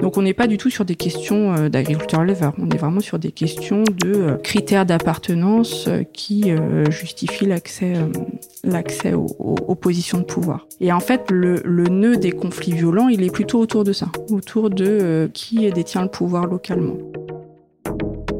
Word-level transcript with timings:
Donc 0.00 0.16
on 0.16 0.22
n'est 0.22 0.34
pas 0.34 0.46
du 0.46 0.56
tout 0.56 0.70
sur 0.70 0.84
des 0.84 0.94
questions 0.94 1.54
euh, 1.54 1.68
d'agriculteurs 1.68 2.22
éleveurs, 2.22 2.54
on 2.58 2.70
est 2.70 2.78
vraiment 2.78 3.00
sur 3.00 3.18
des 3.18 3.32
questions 3.32 3.84
de 3.84 4.12
euh, 4.12 4.36
critères 4.36 4.86
d'appartenance 4.86 5.88
euh, 5.88 6.02
qui 6.04 6.52
justifient 6.90 7.46
l'accès 7.46 9.12
aux, 9.14 9.74
positions 9.74 10.18
de 10.18 10.24
pouvoir. 10.24 10.66
Et 10.80 10.92
en 10.92 11.00
fait, 11.00 11.30
le, 11.30 11.60
nœud 11.88 12.16
des 12.16 12.32
conflits 12.32 12.72
violents, 12.72 13.08
il 13.08 13.22
est 13.22 13.32
plutôt 13.32 13.58
autour 13.58 13.84
de 13.84 13.92
ça, 13.92 14.06
autour 14.30 14.70
de 14.70 15.30
qui 15.32 15.70
détient 15.70 16.02
le 16.02 16.08
pouvoir 16.08 16.46
localement. 16.46 16.96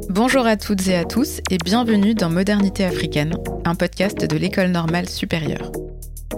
Bonjour 0.09 0.47
à 0.47 0.57
toutes 0.57 0.87
et 0.89 0.97
à 0.97 1.05
tous 1.05 1.41
et 1.51 1.59
bienvenue 1.59 2.15
dans 2.15 2.31
Modernité 2.31 2.85
africaine, 2.85 3.35
un 3.65 3.75
podcast 3.75 4.27
de 4.27 4.37
l'École 4.37 4.71
normale 4.71 5.09
supérieure. 5.09 5.73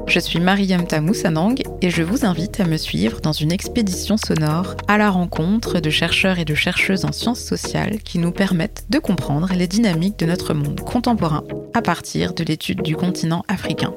Je 0.06 0.18
suis 0.18 0.40
Mariam 0.40 0.86
Tamoussanang 0.86 1.62
et 1.80 1.90
je 1.90 2.02
vous 2.02 2.24
invite 2.24 2.60
à 2.60 2.66
me 2.66 2.76
suivre 2.76 3.20
dans 3.20 3.32
une 3.32 3.52
expédition 3.52 4.16
sonore 4.16 4.74
à 4.88 4.98
la 4.98 5.10
rencontre 5.10 5.80
de 5.80 5.90
chercheurs 5.90 6.38
et 6.38 6.44
de 6.44 6.54
chercheuses 6.54 7.04
en 7.04 7.12
sciences 7.12 7.40
sociales 7.40 7.98
qui 7.98 8.18
nous 8.18 8.32
permettent 8.32 8.86
de 8.90 8.98
comprendre 8.98 9.52
les 9.54 9.66
dynamiques 9.66 10.18
de 10.18 10.26
notre 10.26 10.54
monde 10.54 10.80
contemporain 10.80 11.44
à 11.74 11.82
partir 11.82 12.34
de 12.34 12.44
l'étude 12.44 12.82
du 12.82 12.96
continent 12.96 13.42
africain. 13.48 13.94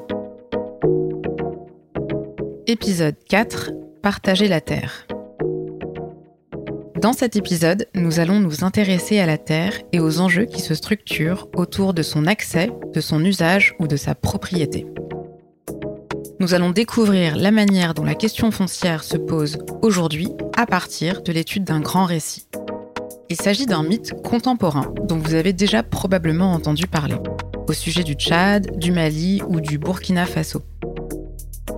Épisode 2.67 3.15
4 3.27 3.71
Partager 4.01 4.47
la 4.47 4.61
Terre. 4.61 5.07
Dans 7.01 7.13
cet 7.13 7.35
épisode, 7.35 7.87
nous 7.93 8.19
allons 8.19 8.39
nous 8.39 8.63
intéresser 8.63 9.19
à 9.19 9.25
la 9.25 9.37
Terre 9.37 9.73
et 9.91 9.99
aux 9.99 10.19
enjeux 10.19 10.45
qui 10.45 10.61
se 10.61 10.75
structurent 10.75 11.47
autour 11.55 11.93
de 11.93 12.03
son 12.03 12.25
accès, 12.25 12.71
de 12.93 13.01
son 13.01 13.23
usage 13.23 13.75
ou 13.79 13.87
de 13.87 13.97
sa 13.97 14.15
propriété 14.15 14.85
nous 16.39 16.53
allons 16.53 16.71
découvrir 16.71 17.35
la 17.35 17.51
manière 17.51 17.93
dont 17.93 18.03
la 18.03 18.15
question 18.15 18.51
foncière 18.51 19.03
se 19.03 19.17
pose 19.17 19.57
aujourd'hui 19.81 20.29
à 20.57 20.65
partir 20.65 21.21
de 21.21 21.31
l'étude 21.31 21.63
d'un 21.63 21.79
grand 21.79 22.05
récit. 22.05 22.47
Il 23.29 23.37
s'agit 23.37 23.65
d'un 23.65 23.83
mythe 23.83 24.13
contemporain 24.21 24.93
dont 25.03 25.17
vous 25.17 25.33
avez 25.33 25.53
déjà 25.53 25.81
probablement 25.81 26.51
entendu 26.51 26.87
parler, 26.87 27.15
au 27.67 27.73
sujet 27.73 28.03
du 28.03 28.13
Tchad, 28.13 28.77
du 28.77 28.91
Mali 28.91 29.41
ou 29.47 29.61
du 29.61 29.77
Burkina 29.77 30.25
Faso. 30.25 30.61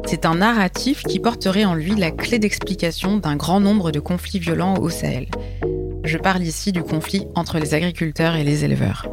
C'est 0.05 0.25
un 0.25 0.35
narratif 0.35 1.03
qui 1.03 1.19
porterait 1.19 1.65
en 1.65 1.73
lui 1.73 1.95
la 1.95 2.11
clé 2.11 2.39
d'explication 2.39 3.17
d'un 3.17 3.35
grand 3.35 3.59
nombre 3.59 3.91
de 3.91 3.99
conflits 3.99 4.39
violents 4.39 4.75
au 4.75 4.89
Sahel. 4.89 5.27
Je 6.03 6.17
parle 6.17 6.41
ici 6.43 6.71
du 6.71 6.81
conflit 6.81 7.27
entre 7.35 7.59
les 7.59 7.73
agriculteurs 7.73 8.35
et 8.35 8.43
les 8.43 8.63
éleveurs. 8.63 9.07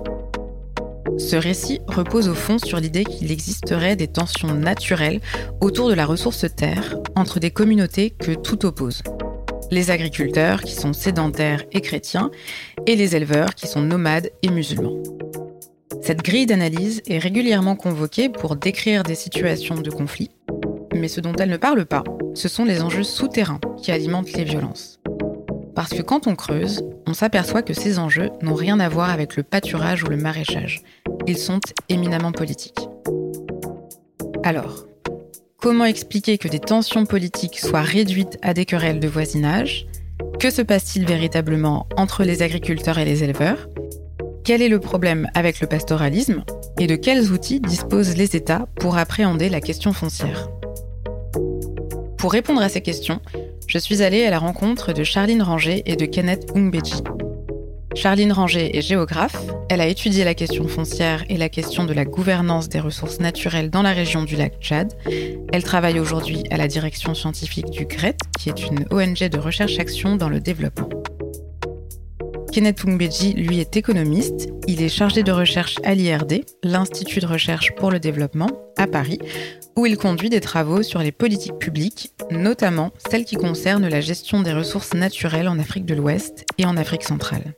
Ce 1.18 1.36
récit 1.36 1.80
repose 1.86 2.28
au 2.28 2.34
fond 2.34 2.58
sur 2.58 2.80
l'idée 2.80 3.04
qu'il 3.04 3.30
existerait 3.30 3.96
des 3.96 4.08
tensions 4.08 4.54
naturelles 4.54 5.20
autour 5.60 5.88
de 5.88 5.94
la 5.94 6.06
ressource 6.06 6.46
terre 6.54 6.96
entre 7.14 7.38
des 7.38 7.50
communautés 7.50 8.10
que 8.10 8.32
tout 8.32 8.66
oppose. 8.66 9.02
Les 9.70 9.90
agriculteurs 9.90 10.60
qui 10.60 10.74
sont 10.74 10.92
sédentaires 10.92 11.64
et 11.72 11.80
chrétiens 11.80 12.30
et 12.86 12.96
les 12.96 13.16
éleveurs 13.16 13.54
qui 13.54 13.66
sont 13.66 13.80
nomades 13.80 14.30
et 14.42 14.50
musulmans. 14.50 15.02
Cette 16.02 16.22
grille 16.22 16.46
d'analyse 16.46 17.00
est 17.06 17.18
régulièrement 17.18 17.76
convoquée 17.76 18.28
pour 18.28 18.56
décrire 18.56 19.04
des 19.04 19.14
situations 19.14 19.76
de 19.76 19.90
conflit, 19.90 20.30
mais 20.94 21.08
ce 21.08 21.20
dont 21.20 21.34
elle 21.38 21.50
ne 21.50 21.56
parle 21.56 21.86
pas, 21.86 22.04
ce 22.34 22.48
sont 22.48 22.64
les 22.64 22.82
enjeux 22.82 23.04
souterrains 23.04 23.60
qui 23.82 23.90
alimentent 23.90 24.32
les 24.32 24.44
violences. 24.44 25.00
Parce 25.74 25.90
que 25.90 26.02
quand 26.02 26.26
on 26.26 26.36
creuse, 26.36 26.84
on 27.06 27.14
s'aperçoit 27.14 27.62
que 27.62 27.74
ces 27.74 27.98
enjeux 27.98 28.30
n'ont 28.42 28.54
rien 28.54 28.78
à 28.78 28.88
voir 28.88 29.10
avec 29.10 29.36
le 29.36 29.42
pâturage 29.42 30.04
ou 30.04 30.06
le 30.06 30.16
maraîchage. 30.16 30.82
Ils 31.26 31.38
sont 31.38 31.60
éminemment 31.88 32.32
politiques. 32.32 32.88
Alors, 34.44 34.86
comment 35.60 35.84
expliquer 35.84 36.38
que 36.38 36.48
des 36.48 36.60
tensions 36.60 37.06
politiques 37.06 37.58
soient 37.58 37.82
réduites 37.82 38.38
à 38.42 38.54
des 38.54 38.66
querelles 38.66 39.00
de 39.00 39.08
voisinage? 39.08 39.86
Que 40.38 40.50
se 40.50 40.62
passe-t-il 40.62 41.06
véritablement 41.06 41.88
entre 41.96 42.22
les 42.22 42.42
agriculteurs 42.42 42.98
et 42.98 43.04
les 43.04 43.24
éleveurs? 43.24 43.68
Quel 44.44 44.62
est 44.62 44.68
le 44.68 44.80
problème 44.80 45.28
avec 45.34 45.60
le 45.60 45.66
pastoralisme? 45.66 46.44
Et 46.78 46.86
de 46.86 46.96
quels 46.96 47.32
outils 47.32 47.60
disposent 47.60 48.16
les 48.16 48.36
États 48.36 48.68
pour 48.76 48.98
appréhender 48.98 49.48
la 49.48 49.60
question 49.60 49.92
foncière? 49.92 50.50
Pour 52.18 52.32
répondre 52.32 52.62
à 52.62 52.68
ces 52.68 52.80
questions, 52.80 53.20
je 53.74 53.80
suis 53.80 54.04
allée 54.04 54.24
à 54.24 54.30
la 54.30 54.38
rencontre 54.38 54.92
de 54.92 55.02
Charline 55.02 55.42
Ranger 55.42 55.82
et 55.84 55.96
de 55.96 56.06
Kenneth 56.06 56.48
Umbeji. 56.54 57.02
Charline 57.96 58.30
Ranger 58.30 58.78
est 58.78 58.82
géographe, 58.82 59.36
elle 59.68 59.80
a 59.80 59.88
étudié 59.88 60.22
la 60.22 60.34
question 60.34 60.68
foncière 60.68 61.24
et 61.28 61.36
la 61.36 61.48
question 61.48 61.82
de 61.82 61.92
la 61.92 62.04
gouvernance 62.04 62.68
des 62.68 62.78
ressources 62.78 63.18
naturelles 63.18 63.70
dans 63.70 63.82
la 63.82 63.90
région 63.90 64.22
du 64.22 64.36
lac 64.36 64.60
Tchad. 64.60 64.92
Elle 65.52 65.64
travaille 65.64 65.98
aujourd'hui 65.98 66.44
à 66.52 66.56
la 66.56 66.68
direction 66.68 67.14
scientifique 67.14 67.68
du 67.70 67.84
GRET, 67.86 68.16
qui 68.38 68.48
est 68.48 68.64
une 68.64 68.86
ONG 68.92 69.28
de 69.28 69.38
recherche-action 69.38 70.14
dans 70.14 70.28
le 70.28 70.38
développement. 70.38 70.88
Kenneth 72.54 72.84
Umbeji, 72.84 73.32
lui, 73.32 73.58
est 73.58 73.76
économiste. 73.76 74.48
Il 74.68 74.80
est 74.80 74.88
chargé 74.88 75.24
de 75.24 75.32
recherche 75.32 75.74
à 75.82 75.92
l'IRD, 75.92 76.44
l'Institut 76.62 77.18
de 77.18 77.26
recherche 77.26 77.74
pour 77.74 77.90
le 77.90 77.98
développement, 77.98 78.48
à 78.76 78.86
Paris, 78.86 79.18
où 79.74 79.86
il 79.86 79.96
conduit 79.96 80.30
des 80.30 80.38
travaux 80.38 80.84
sur 80.84 81.00
les 81.00 81.10
politiques 81.10 81.58
publiques, 81.58 82.12
notamment 82.30 82.92
celles 83.10 83.24
qui 83.24 83.34
concernent 83.34 83.88
la 83.88 84.00
gestion 84.00 84.40
des 84.40 84.52
ressources 84.52 84.94
naturelles 84.94 85.48
en 85.48 85.58
Afrique 85.58 85.84
de 85.84 85.96
l'Ouest 85.96 86.44
et 86.56 86.64
en 86.64 86.76
Afrique 86.76 87.02
centrale. 87.02 87.56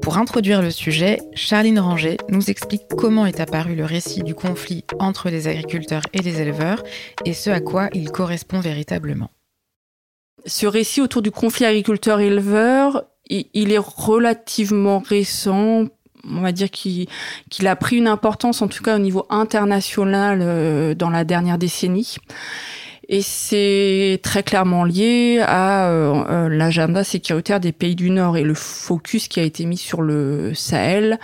Pour 0.00 0.16
introduire 0.16 0.62
le 0.62 0.70
sujet, 0.70 1.20
Charline 1.34 1.80
Ranger 1.80 2.16
nous 2.30 2.48
explique 2.48 2.88
comment 2.96 3.26
est 3.26 3.40
apparu 3.40 3.74
le 3.74 3.84
récit 3.84 4.22
du 4.22 4.34
conflit 4.34 4.86
entre 5.00 5.28
les 5.28 5.48
agriculteurs 5.48 6.04
et 6.14 6.20
les 6.20 6.40
éleveurs 6.40 6.82
et 7.26 7.34
ce 7.34 7.50
à 7.50 7.60
quoi 7.60 7.90
il 7.92 8.10
correspond 8.10 8.60
véritablement. 8.60 9.28
Ce 10.46 10.66
récit 10.66 11.00
autour 11.00 11.22
du 11.22 11.30
conflit 11.30 11.64
agriculteur-éleveur, 11.64 13.04
il 13.28 13.72
est 13.72 13.78
relativement 13.78 15.00
récent 15.00 15.86
on 16.30 16.40
va 16.40 16.52
dire 16.52 16.70
qu'il 16.70 17.08
a 17.66 17.76
pris 17.76 17.96
une 17.96 18.08
importance, 18.08 18.62
en 18.62 18.68
tout 18.68 18.82
cas 18.82 18.96
au 18.96 18.98
niveau 18.98 19.26
international, 19.30 20.40
euh, 20.42 20.94
dans 20.94 21.10
la 21.10 21.24
dernière 21.24 21.58
décennie. 21.58 22.16
Et 23.08 23.22
c'est 23.22 24.18
très 24.22 24.42
clairement 24.42 24.82
lié 24.82 25.40
à 25.40 25.88
euh, 25.90 26.24
euh, 26.28 26.48
l'agenda 26.48 27.04
sécuritaire 27.04 27.60
des 27.60 27.70
pays 27.70 27.94
du 27.94 28.10
Nord 28.10 28.36
et 28.36 28.42
le 28.42 28.54
focus 28.54 29.28
qui 29.28 29.38
a 29.38 29.44
été 29.44 29.64
mis 29.64 29.76
sur 29.76 30.02
le 30.02 30.54
Sahel 30.54 31.18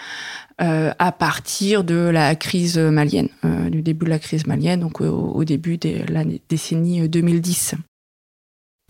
à 0.59 1.11
partir 1.11 1.83
de 1.83 1.97
la 1.97 2.37
crise 2.37 2.79
malienne, 2.79 3.31
du 3.43 3.83
début 3.83 4.05
de 4.05 4.11
la 4.11 4.21
crise 4.21 4.47
malienne, 4.47 4.79
donc 4.79 5.01
au, 5.01 5.43
début 5.43 5.77
de 5.77 6.05
la 6.09 6.23
décennie 6.49 7.09
2010. 7.09 7.75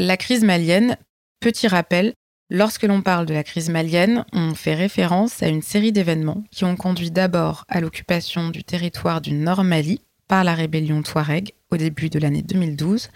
La 0.04 0.16
crise 0.16 0.42
malienne, 0.42 0.96
petit 1.38 1.68
rappel, 1.68 2.12
Lorsque 2.50 2.82
l'on 2.82 3.02
parle 3.02 3.24
de 3.24 3.32
la 3.32 3.44
crise 3.44 3.70
malienne, 3.70 4.24
on 4.32 4.54
fait 4.56 4.74
référence 4.74 5.44
à 5.44 5.48
une 5.48 5.62
série 5.62 5.92
d'événements 5.92 6.42
qui 6.50 6.64
ont 6.64 6.74
conduit 6.74 7.12
d'abord 7.12 7.64
à 7.68 7.80
l'occupation 7.80 8.50
du 8.50 8.64
territoire 8.64 9.20
du 9.20 9.32
Nord 9.32 9.62
Mali 9.62 10.02
par 10.26 10.42
la 10.42 10.54
rébellion 10.54 11.02
Touareg 11.02 11.52
au 11.70 11.76
début 11.76 12.10
de 12.10 12.18
l'année 12.18 12.42
2012, 12.42 13.10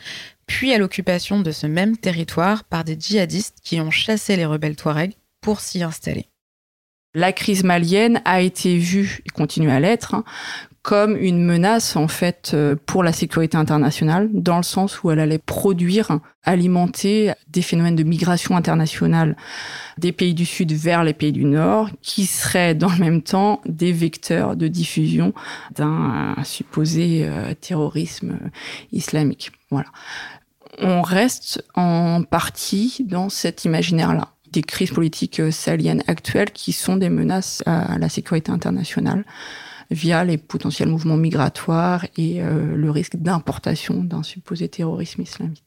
puis 0.47 0.72
à 0.72 0.78
l'occupation 0.78 1.41
de 1.41 1.50
ce 1.50 1.66
même 1.66 1.97
territoire 1.97 2.62
par 2.62 2.84
des 2.84 2.97
djihadistes 2.98 3.58
qui 3.64 3.80
ont 3.80 3.91
chassé 3.91 4.36
les 4.36 4.47
rebelles 4.47 4.76
Touareg 4.76 5.14
pour 5.41 5.60
s'y 5.60 5.82
installer. 5.82 6.28
La 7.14 7.32
crise 7.32 7.64
malienne 7.64 8.22
a 8.24 8.42
été 8.42 8.78
vue, 8.78 9.22
et 9.26 9.30
continue 9.30 9.70
à 9.70 9.80
l'être, 9.80 10.22
comme 10.86 11.16
une 11.16 11.44
menace 11.44 11.97
en 11.97 12.06
fait 12.06 12.52
euh, 12.54 12.76
pour 12.86 13.02
la 13.02 13.12
sécurité 13.12 13.56
internationale, 13.56 14.28
dans 14.32 14.58
le 14.58 14.62
sens 14.62 15.02
où 15.02 15.10
elle 15.10 15.19
allait 15.19 15.41
produire, 15.41 16.20
alimenter 16.44 17.32
des 17.48 17.60
phénomènes 17.60 17.97
de 17.97 18.04
migration 18.04 18.56
internationale 18.56 19.36
des 19.98 20.12
pays 20.12 20.32
du 20.32 20.47
Sud 20.47 20.70
vers 20.70 21.02
les 21.02 21.12
pays 21.12 21.32
du 21.32 21.44
Nord, 21.44 21.91
qui 22.02 22.24
seraient 22.24 22.76
dans 22.76 22.88
le 22.88 22.98
même 22.98 23.22
temps 23.22 23.60
des 23.66 23.91
vecteurs 23.91 24.54
de 24.54 24.69
diffusion 24.69 25.34
d'un 25.74 26.36
supposé 26.44 27.24
euh, 27.24 27.53
terrorisme 27.60 28.38
islamique. 28.92 29.50
Voilà. 29.72 29.88
On 30.78 31.03
reste 31.03 31.65
en 31.74 32.22
partie 32.22 32.98
dans 33.04 33.28
cet 33.28 33.65
imaginaire-là 33.65 34.28
des 34.53 34.62
crises 34.62 34.92
politiques 34.92 35.41
euh, 35.41 35.50
sahéliennes 35.50 36.04
actuelles 36.06 36.53
qui 36.53 36.71
sont 36.71 36.97
des 36.97 37.10
menaces 37.10 37.65
à 37.66 37.98
la 37.98 38.09
sécurité 38.09 38.53
internationale 38.53 39.24
via 39.91 40.24
les 40.24 40.38
potentiels 40.38 40.88
mouvements 40.88 41.16
migratoires 41.16 42.04
et 42.16 42.42
euh, 42.42 42.77
le 42.77 42.91
risque 42.91 43.16
d'importation 43.16 44.03
d'un 44.03 44.22
supposé 44.22 44.68
terrorisme 44.68 45.22
islamique. 45.22 45.62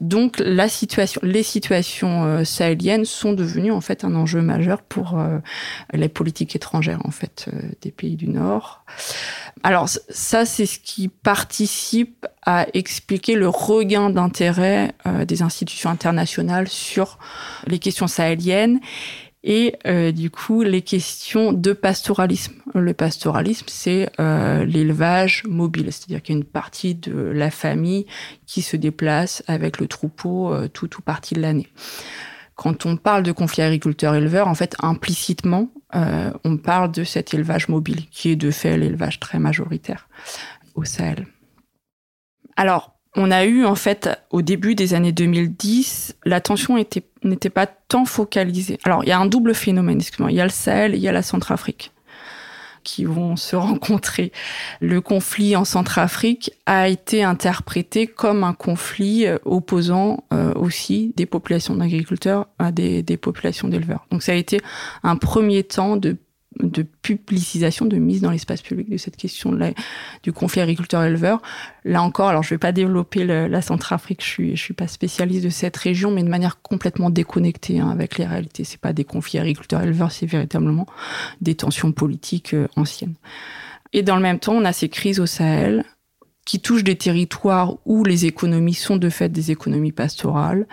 Donc 0.00 0.42
la 0.44 0.68
situation, 0.68 1.20
les 1.22 1.44
situations 1.44 2.24
euh, 2.24 2.42
sahéliennes 2.42 3.04
sont 3.04 3.32
devenues 3.32 3.70
en 3.70 3.80
fait 3.80 4.02
un 4.02 4.16
enjeu 4.16 4.42
majeur 4.42 4.82
pour 4.82 5.20
euh, 5.20 5.38
les 5.92 6.08
politiques 6.08 6.56
étrangères 6.56 7.00
en 7.04 7.12
fait 7.12 7.48
des 7.80 7.92
pays 7.92 8.16
du 8.16 8.26
Nord. 8.26 8.84
Alors 9.62 9.88
ça 9.88 10.44
c'est 10.44 10.66
ce 10.66 10.80
qui 10.80 11.06
participe 11.06 12.26
à 12.44 12.66
expliquer 12.74 13.36
le 13.36 13.48
regain 13.48 14.10
d'intérêt 14.10 14.92
des 15.26 15.42
institutions 15.42 15.90
internationales 15.90 16.68
sur 16.68 17.18
les 17.68 17.78
questions 17.78 18.08
sahéliennes 18.08 18.80
et 19.46 19.76
euh, 19.86 20.10
du 20.12 20.28
coup 20.28 20.62
les 20.62 20.82
questions 20.82 21.52
de 21.52 21.72
pastoralisme. 21.72 22.54
Le 22.74 22.92
pastoralisme, 22.92 23.66
c'est 23.68 24.10
euh, 24.20 24.66
l'élevage 24.66 25.44
mobile, 25.48 25.86
c'est-à-dire 25.92 26.20
qu'il 26.20 26.34
y 26.34 26.36
a 26.36 26.40
une 26.40 26.44
partie 26.44 26.94
de 26.94 27.14
la 27.14 27.50
famille 27.50 28.06
qui 28.44 28.60
se 28.60 28.76
déplace 28.76 29.42
avec 29.46 29.78
le 29.78 29.86
troupeau 29.86 30.52
euh, 30.52 30.68
tout 30.68 30.98
ou 30.98 31.00
partie 31.00 31.34
de 31.34 31.40
l'année. 31.40 31.68
Quand 32.56 32.86
on 32.86 32.96
parle 32.96 33.22
de 33.22 33.32
conflit 33.32 33.62
agriculteur-éleveur, 33.62 34.48
en 34.48 34.54
fait, 34.54 34.76
implicitement, 34.80 35.70
euh, 35.94 36.32
on 36.44 36.56
parle 36.56 36.90
de 36.90 37.04
cet 37.04 37.32
élevage 37.32 37.68
mobile, 37.68 38.06
qui 38.10 38.30
est 38.30 38.36
de 38.36 38.50
fait 38.50 38.76
l'élevage 38.76 39.20
très 39.20 39.38
majoritaire 39.38 40.08
au 40.74 40.84
Sahel. 40.84 41.26
Alors, 42.56 42.95
on 43.16 43.30
a 43.30 43.44
eu 43.44 43.64
en 43.64 43.74
fait 43.74 44.08
au 44.30 44.42
début 44.42 44.74
des 44.74 44.94
années 44.94 45.12
2010, 45.12 46.16
l'attention 46.24 46.76
n'était 46.76 47.50
pas 47.50 47.66
tant 47.66 48.04
focalisée. 48.04 48.78
Alors 48.84 49.04
il 49.04 49.08
y 49.08 49.12
a 49.12 49.18
un 49.18 49.26
double 49.26 49.54
phénomène, 49.54 49.98
excusez-moi. 49.98 50.30
Il 50.30 50.36
y 50.36 50.40
a 50.40 50.44
le 50.44 50.50
Sahel, 50.50 50.94
et 50.94 50.98
il 50.98 51.02
y 51.02 51.08
a 51.08 51.12
la 51.12 51.22
Centrafrique 51.22 51.92
qui 52.84 53.04
vont 53.04 53.36
se 53.36 53.56
rencontrer. 53.56 54.32
Le 54.80 55.00
conflit 55.00 55.56
en 55.56 55.64
Centrafrique 55.64 56.52
a 56.66 56.88
été 56.88 57.24
interprété 57.24 58.06
comme 58.06 58.44
un 58.44 58.54
conflit 58.54 59.26
euh, 59.26 59.38
opposant 59.44 60.24
euh, 60.32 60.54
aussi 60.54 61.12
des 61.16 61.26
populations 61.26 61.74
d'agriculteurs 61.74 62.46
à 62.58 62.70
des, 62.70 63.02
des 63.02 63.16
populations 63.16 63.68
d'éleveurs. 63.68 64.06
Donc 64.10 64.22
ça 64.22 64.32
a 64.32 64.36
été 64.36 64.60
un 65.02 65.16
premier 65.16 65.64
temps 65.64 65.96
de 65.96 66.16
de 66.60 66.82
publicisation, 66.82 67.86
de 67.86 67.96
mise 67.96 68.20
dans 68.20 68.30
l'espace 68.30 68.62
public 68.62 68.88
de 68.88 68.96
cette 68.96 69.16
question 69.16 69.58
du 70.22 70.32
conflit 70.32 70.60
agriculteur-éleveur. 70.60 71.42
Là 71.84 72.02
encore, 72.02 72.28
alors 72.28 72.42
je 72.42 72.50
vais 72.50 72.58
pas 72.58 72.72
développer 72.72 73.24
la 73.24 73.62
Centrafrique, 73.62 74.24
je 74.24 74.54
je 74.54 74.62
suis 74.62 74.74
pas 74.74 74.88
spécialiste 74.88 75.44
de 75.44 75.50
cette 75.50 75.76
région, 75.76 76.10
mais 76.10 76.22
de 76.22 76.28
manière 76.28 76.62
complètement 76.62 77.10
déconnectée 77.10 77.80
hein, 77.80 77.90
avec 77.90 78.18
les 78.18 78.24
réalités. 78.24 78.64
C'est 78.64 78.80
pas 78.80 78.92
des 78.92 79.04
conflits 79.04 79.38
agriculteurs-éleveurs, 79.38 80.12
c'est 80.12 80.26
véritablement 80.26 80.86
des 81.40 81.54
tensions 81.54 81.92
politiques 81.92 82.54
euh, 82.54 82.68
anciennes. 82.76 83.14
Et 83.92 84.02
dans 84.02 84.16
le 84.16 84.22
même 84.22 84.38
temps, 84.38 84.54
on 84.54 84.64
a 84.64 84.72
ces 84.72 84.88
crises 84.88 85.20
au 85.20 85.26
Sahel 85.26 85.84
qui 86.44 86.60
touchent 86.60 86.84
des 86.84 86.96
territoires 86.96 87.76
où 87.84 88.04
les 88.04 88.24
économies 88.24 88.74
sont 88.74 88.96
de 88.96 89.10
fait 89.10 89.28
des 89.28 89.50
économies 89.50 89.92
pastorales 89.92 90.66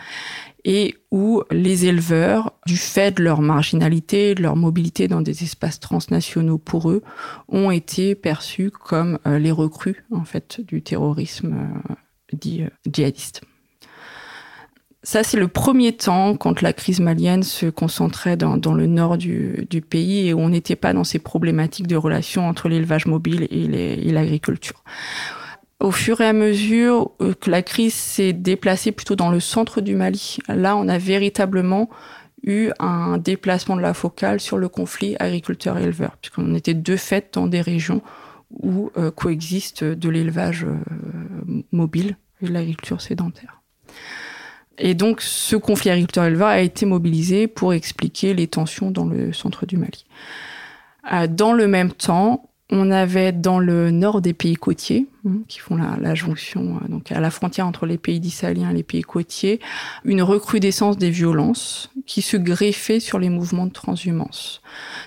et 0.65 0.95
où 1.11 1.43
les 1.51 1.85
éleveurs, 1.85 2.53
du 2.65 2.77
fait 2.77 3.17
de 3.17 3.23
leur 3.23 3.41
marginalité, 3.41 4.33
de 4.35 4.41
leur 4.41 4.55
mobilité 4.55 5.07
dans 5.07 5.21
des 5.21 5.43
espaces 5.43 5.79
transnationaux 5.79 6.57
pour 6.57 6.89
eux, 6.89 7.03
ont 7.49 7.71
été 7.71 8.15
perçus 8.15 8.71
comme 8.71 9.19
euh, 9.27 9.39
les 9.39 9.51
recrues 9.51 10.05
en 10.11 10.23
fait 10.23 10.61
du 10.61 10.81
terrorisme 10.81 11.53
euh, 11.53 11.95
dit 12.31 12.63
euh, 12.63 12.69
djihadiste. 12.91 13.41
Ça, 15.05 15.21
c'est 15.21 15.37
le 15.37 15.49
premier 15.49 15.91
temps 15.91 16.37
quand 16.37 16.61
la 16.61 16.71
crise 16.71 17.01
malienne 17.01 17.43
se 17.43 17.65
concentrait 17.65 18.37
dans, 18.37 18.73
le 18.73 18.87
nord 18.87 19.17
du, 19.17 19.67
du, 19.69 19.81
pays 19.81 20.29
et 20.29 20.33
où 20.33 20.39
on 20.39 20.47
n'était 20.47 20.77
pas 20.77 20.93
dans 20.93 21.03
ces 21.03 21.19
problématiques 21.19 21.87
de 21.87 21.97
relations 21.97 22.47
entre 22.47 22.69
l'élevage 22.69 23.05
mobile 23.05 23.45
et 23.51 24.11
l'agriculture 24.13 24.81
au 25.83 25.91
fur 25.91 26.21
et 26.21 26.25
à 26.25 26.33
mesure 26.33 27.11
euh, 27.21 27.33
que 27.33 27.51
la 27.51 27.61
crise 27.61 27.93
s'est 27.93 28.31
déplacée 28.31 28.93
plutôt 28.93 29.17
dans 29.17 29.29
le 29.29 29.41
centre 29.41 29.81
du 29.81 29.95
Mali, 29.95 30.37
là, 30.47 30.77
on 30.77 30.87
a 30.87 30.97
véritablement 30.97 31.89
eu 32.41 32.71
un 32.79 33.17
déplacement 33.17 33.75
de 33.75 33.81
la 33.81 33.93
focale 33.93 34.39
sur 34.39 34.57
le 34.57 34.69
conflit 34.69 35.15
agriculteur-éleveur, 35.19 36.15
puisqu'on 36.21 36.55
était 36.55 36.73
de 36.73 36.95
fait 36.95 37.33
dans 37.33 37.47
des 37.47 37.59
régions 37.59 38.01
où 38.49 38.91
euh, 38.97 39.11
coexistent 39.11 39.83
de 39.83 40.09
l'élevage 40.09 40.63
euh, 40.63 41.63
mobile 41.73 42.15
et 42.41 42.47
de 42.47 42.53
l'agriculture 42.53 43.01
sédentaire. 43.01 43.61
Et 44.77 44.93
donc, 44.93 45.21
ce 45.21 45.57
conflit 45.57 45.89
agriculteur-éleveur 45.89 46.47
a 46.47 46.61
été 46.61 46.85
mobilisé 46.85 47.47
pour 47.47 47.73
expliquer 47.73 48.33
les 48.33 48.47
tensions 48.47 48.89
dans 48.89 49.05
le 49.05 49.33
centre 49.33 49.65
du 49.65 49.77
Mali. 49.77 50.05
Dans 51.29 51.51
le 51.51 51.67
même 51.67 51.91
temps, 51.91 52.49
on 52.73 52.89
avait 52.89 53.31
dans 53.31 53.59
le 53.59 53.91
nord 53.91 54.19
des 54.19 54.33
pays 54.33 54.55
côtiers, 54.55 55.07
hein, 55.27 55.37
qui 55.47 55.59
font 55.59 55.75
la, 55.75 56.15
jonction, 56.15 56.79
euh, 56.81 56.87
donc 56.87 57.11
à 57.11 57.19
la 57.19 57.29
frontière 57.29 57.67
entre 57.67 57.85
les 57.85 57.99
pays 57.99 58.19
d'Israéliens 58.19 58.71
et 58.71 58.73
les 58.73 58.83
pays 58.83 59.03
côtiers, 59.03 59.59
une 60.03 60.23
recrudescence 60.23 60.97
des 60.97 61.11
violences 61.11 61.91
qui 62.07 62.23
se 62.23 62.35
greffaient 62.35 62.99
sur 62.99 63.19
les 63.19 63.29
mouvements 63.29 63.67
de 63.67 63.71
transhumance. 63.71 64.61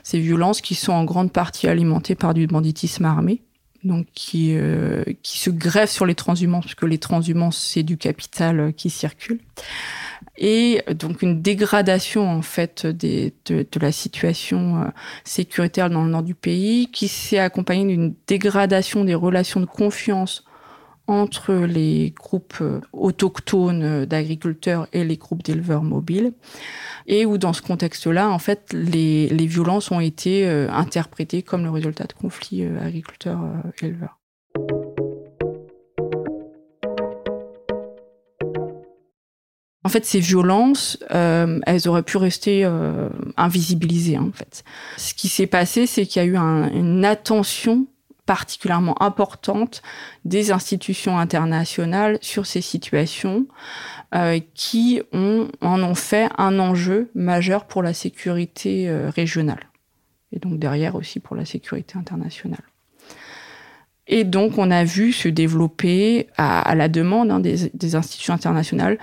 Ces 0.04 0.20
violences 0.20 0.60
qui 0.60 0.76
sont 0.76 0.92
en 0.92 1.04
grande 1.04 1.32
partie 1.32 1.66
alimentées 1.66 2.14
par 2.14 2.34
du 2.34 2.46
banditisme 2.46 3.04
armé, 3.04 3.42
donc 3.82 4.06
qui, 4.14 4.56
euh, 4.56 5.02
qui 5.22 5.38
se 5.38 5.50
greffent 5.50 5.90
sur 5.90 6.06
les 6.06 6.14
transhumances, 6.14 6.64
puisque 6.64 6.84
les 6.84 6.98
transhumances, 6.98 7.58
c'est 7.58 7.82
du 7.82 7.96
capital 7.96 8.60
euh, 8.60 8.70
qui 8.70 8.90
circule 8.90 9.40
et 10.38 10.82
donc 10.98 11.22
une 11.22 11.42
dégradation 11.42 12.28
en 12.28 12.42
fait 12.42 12.86
de, 12.86 13.32
la 13.80 13.92
situation 13.92 14.82
euh, 14.82 14.84
sécuritaire 15.24 15.90
dans 15.90 16.04
le 16.04 16.10
nord 16.10 16.22
du 16.22 16.34
pays 16.34 16.90
qui 16.90 17.08
s'est 17.08 17.38
accompagnée 17.38 17.86
d'une 17.86 18.14
dégradation 18.26 19.04
des 19.04 19.14
relations 19.14 19.60
de 19.60 19.66
confiance 19.66 20.44
entre 21.08 21.54
les 21.54 22.10
groupes 22.10 22.58
euh, 22.60 22.80
autochtones 22.92 23.82
euh, 23.82 24.06
d'agriculteurs 24.06 24.88
et 24.92 25.04
les 25.04 25.16
groupes 25.16 25.42
d'éleveurs 25.42 25.82
mobiles 25.82 26.32
et 27.06 27.24
où 27.24 27.38
dans 27.38 27.52
ce 27.52 27.62
contexte-là 27.62 28.28
en 28.28 28.38
fait 28.38 28.72
les 28.72 29.28
violences 29.46 29.90
ont 29.90 30.00
été 30.00 30.46
interprétées 30.46 31.42
comme 31.42 31.62
le 31.62 31.70
résultat 31.70 32.04
de 32.04 32.12
conflits 32.12 32.64
agriculteurs-éleveurs. 32.64 34.18
En 39.86 39.88
fait, 39.88 40.04
ces 40.04 40.18
violences, 40.18 40.98
euh, 41.14 41.60
elles 41.64 41.86
auraient 41.86 42.02
pu 42.02 42.16
rester 42.16 42.64
euh, 42.64 43.08
invisibilisées. 43.36 44.18
En 44.18 44.32
fait, 44.32 44.64
ce 44.96 45.14
qui 45.14 45.28
s'est 45.28 45.46
passé, 45.46 45.86
c'est 45.86 46.06
qu'il 46.06 46.20
y 46.20 46.24
a 46.24 46.28
eu 46.28 46.36
un, 46.36 46.68
une 46.72 47.04
attention 47.04 47.86
particulièrement 48.26 49.00
importante 49.00 49.82
des 50.24 50.50
institutions 50.50 51.20
internationales 51.20 52.18
sur 52.20 52.46
ces 52.46 52.62
situations 52.62 53.46
euh, 54.12 54.40
qui 54.54 55.02
ont, 55.12 55.46
en 55.60 55.80
ont 55.80 55.94
fait 55.94 56.30
un 56.36 56.58
enjeu 56.58 57.08
majeur 57.14 57.66
pour 57.66 57.84
la 57.84 57.94
sécurité 57.94 58.90
régionale 59.14 59.70
et 60.32 60.40
donc 60.40 60.58
derrière 60.58 60.96
aussi 60.96 61.20
pour 61.20 61.36
la 61.36 61.44
sécurité 61.44 61.96
internationale. 61.96 62.64
Et 64.08 64.24
donc 64.24 64.58
on 64.58 64.72
a 64.72 64.82
vu 64.82 65.12
se 65.12 65.28
développer 65.28 66.26
à, 66.36 66.74
la 66.74 66.88
demande 66.88 67.30
hein, 67.30 67.38
des 67.38 67.94
institutions 67.94 68.34
internationales 68.34 68.98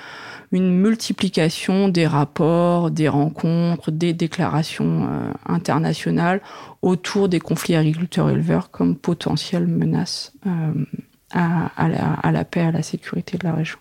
une 0.54 0.72
multiplication 0.72 1.90
des 1.90 2.06
rapports, 2.06 2.92
des 2.92 3.10
rencontres, 3.10 3.92
des 3.92 4.14
déclarations 4.14 5.08
euh, 5.10 5.32
internationales 5.48 6.42
autour 6.84 7.28
des 7.28 7.40
conflits 7.40 7.76
agriculteurs-éleveurs 7.76 8.70
comme 8.70 8.96
potentielle 8.96 9.68
menace 9.68 10.32
euh, 10.46 10.86
à, 11.32 11.72
à, 11.76 11.90
la, 11.90 12.14
à 12.14 12.32
la 12.32 12.46
paix, 12.46 12.62
à 12.62 12.72
la 12.72 12.84
sécurité 12.84 13.38
de 13.38 13.44
la 13.46 13.54
région. 13.54 13.80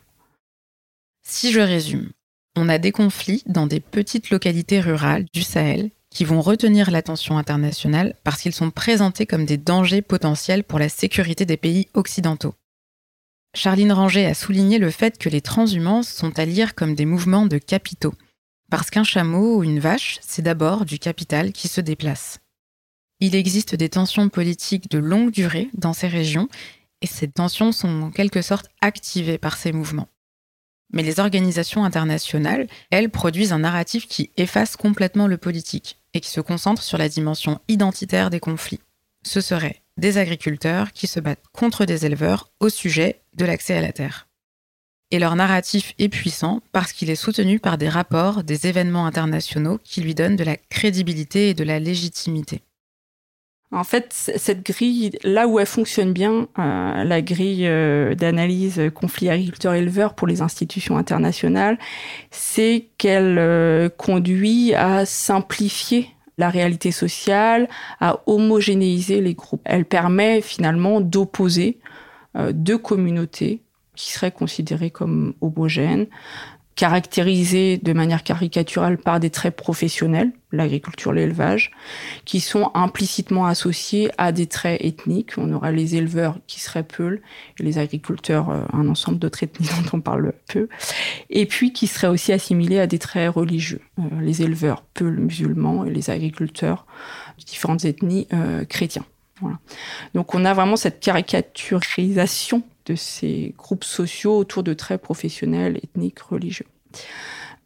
Si 1.22 1.52
je 1.52 1.60
résume, 1.60 2.10
on 2.56 2.68
a 2.70 2.78
des 2.78 2.90
conflits 2.90 3.42
dans 3.46 3.66
des 3.66 3.80
petites 3.80 4.30
localités 4.30 4.80
rurales 4.80 5.26
du 5.32 5.42
Sahel 5.42 5.90
qui 6.08 6.24
vont 6.24 6.40
retenir 6.40 6.90
l'attention 6.90 7.36
internationale 7.38 8.14
parce 8.24 8.40
qu'ils 8.40 8.54
sont 8.54 8.70
présentés 8.70 9.26
comme 9.26 9.44
des 9.44 9.56
dangers 9.58 10.02
potentiels 10.02 10.64
pour 10.64 10.78
la 10.78 10.88
sécurité 10.88 11.44
des 11.44 11.56
pays 11.56 11.88
occidentaux. 11.94 12.54
Charline 13.54 13.92
Ranger 13.92 14.24
a 14.24 14.34
souligné 14.34 14.78
le 14.78 14.90
fait 14.90 15.18
que 15.18 15.28
les 15.28 15.42
transhumances 15.42 16.08
sont 16.08 16.38
à 16.38 16.44
lire 16.44 16.74
comme 16.74 16.94
des 16.94 17.04
mouvements 17.04 17.46
de 17.46 17.58
capitaux, 17.58 18.14
parce 18.70 18.90
qu'un 18.90 19.04
chameau 19.04 19.58
ou 19.58 19.64
une 19.64 19.78
vache, 19.78 20.18
c'est 20.22 20.42
d'abord 20.42 20.86
du 20.86 20.98
capital 20.98 21.52
qui 21.52 21.68
se 21.68 21.82
déplace. 21.82 22.40
Il 23.20 23.34
existe 23.34 23.74
des 23.74 23.90
tensions 23.90 24.30
politiques 24.30 24.90
de 24.90 24.98
longue 24.98 25.30
durée 25.30 25.68
dans 25.74 25.92
ces 25.92 26.08
régions, 26.08 26.48
et 27.02 27.06
ces 27.06 27.28
tensions 27.28 27.72
sont 27.72 28.02
en 28.02 28.10
quelque 28.10 28.40
sorte 28.40 28.68
activées 28.80 29.38
par 29.38 29.58
ces 29.58 29.72
mouvements. 29.72 30.08
Mais 30.92 31.02
les 31.02 31.20
organisations 31.20 31.84
internationales, 31.84 32.68
elles, 32.90 33.10
produisent 33.10 33.52
un 33.52 33.60
narratif 33.60 34.08
qui 34.08 34.30
efface 34.36 34.76
complètement 34.76 35.26
le 35.26 35.38
politique 35.38 35.98
et 36.14 36.20
qui 36.20 36.30
se 36.30 36.40
concentre 36.40 36.82
sur 36.82 36.98
la 36.98 37.08
dimension 37.08 37.60
identitaire 37.68 38.30
des 38.30 38.40
conflits. 38.40 38.80
Ce 39.22 39.40
serait 39.40 39.82
des 39.98 40.18
agriculteurs 40.18 40.92
qui 40.92 41.06
se 41.06 41.20
battent 41.20 41.44
contre 41.52 41.84
des 41.84 42.06
éleveurs 42.06 42.50
au 42.60 42.68
sujet 42.68 43.21
de 43.34 43.44
l'accès 43.44 43.76
à 43.76 43.80
la 43.80 43.92
terre. 43.92 44.28
Et 45.10 45.18
leur 45.18 45.36
narratif 45.36 45.92
est 45.98 46.08
puissant 46.08 46.60
parce 46.72 46.92
qu'il 46.92 47.10
est 47.10 47.16
soutenu 47.16 47.60
par 47.60 47.76
des 47.76 47.88
rapports, 47.88 48.44
des 48.44 48.66
événements 48.66 49.04
internationaux 49.04 49.78
qui 49.84 50.00
lui 50.00 50.14
donnent 50.14 50.36
de 50.36 50.44
la 50.44 50.56
crédibilité 50.56 51.50
et 51.50 51.54
de 51.54 51.64
la 51.64 51.78
légitimité. 51.78 52.62
En 53.72 53.84
fait, 53.84 54.12
cette 54.12 54.64
grille, 54.64 55.12
là 55.24 55.48
où 55.48 55.58
elle 55.58 55.66
fonctionne 55.66 56.12
bien, 56.12 56.46
euh, 56.58 57.04
la 57.04 57.22
grille 57.22 57.66
euh, 57.66 58.14
d'analyse 58.14 58.82
conflit 58.94 59.30
agriculteur-éleveur 59.30 60.14
pour 60.14 60.26
les 60.26 60.42
institutions 60.42 60.98
internationales, 60.98 61.78
c'est 62.30 62.88
qu'elle 62.98 63.38
euh, 63.38 63.88
conduit 63.88 64.74
à 64.74 65.06
simplifier 65.06 66.10
la 66.36 66.50
réalité 66.50 66.90
sociale, 66.90 67.66
à 67.98 68.20
homogénéiser 68.26 69.22
les 69.22 69.34
groupes. 69.34 69.62
Elle 69.64 69.86
permet 69.86 70.42
finalement 70.42 71.00
d'opposer 71.00 71.78
euh, 72.36 72.52
deux 72.52 72.78
communautés 72.78 73.62
qui 73.94 74.12
seraient 74.12 74.32
considérées 74.32 74.90
comme 74.90 75.34
homogènes 75.40 76.06
caractérisés 76.74 77.78
de 77.78 77.92
manière 77.92 78.22
caricaturale 78.22 78.96
par 78.96 79.20
des 79.20 79.30
traits 79.30 79.54
professionnels, 79.54 80.32
l'agriculture, 80.52 81.12
l'élevage, 81.12 81.70
qui 82.24 82.40
sont 82.40 82.70
implicitement 82.74 83.46
associés 83.46 84.10
à 84.18 84.32
des 84.32 84.46
traits 84.46 84.82
ethniques. 84.82 85.32
On 85.36 85.52
aura 85.52 85.70
les 85.70 85.96
éleveurs 85.96 86.38
qui 86.46 86.60
seraient 86.60 86.82
Peuls 86.82 87.20
et 87.58 87.62
les 87.62 87.78
agriculteurs, 87.78 88.50
euh, 88.50 88.62
un 88.72 88.88
ensemble 88.88 89.18
d'autres 89.18 89.42
ethnies 89.42 89.68
dont 89.84 89.98
on 89.98 90.00
parle 90.00 90.32
peu, 90.48 90.68
et 91.30 91.46
puis 91.46 91.72
qui 91.72 91.86
seraient 91.86 92.08
aussi 92.08 92.32
assimilés 92.32 92.80
à 92.80 92.86
des 92.86 92.98
traits 92.98 93.30
religieux. 93.30 93.80
Euh, 93.98 94.02
les 94.20 94.42
éleveurs 94.42 94.82
Peuls 94.94 95.18
musulmans 95.18 95.84
et 95.84 95.90
les 95.90 96.10
agriculteurs 96.10 96.86
de 97.38 97.44
différentes 97.44 97.84
ethnies 97.84 98.28
chrétiens. 98.68 99.04
Donc 100.14 100.34
on 100.34 100.44
a 100.44 100.54
vraiment 100.54 100.76
cette 100.76 101.00
caricaturisation 101.00 102.62
de 102.86 102.94
ces 102.94 103.54
groupes 103.56 103.84
sociaux 103.84 104.36
autour 104.36 104.62
de 104.62 104.74
traits 104.74 105.00
professionnels, 105.00 105.78
ethniques, 105.82 106.20
religieux. 106.20 106.66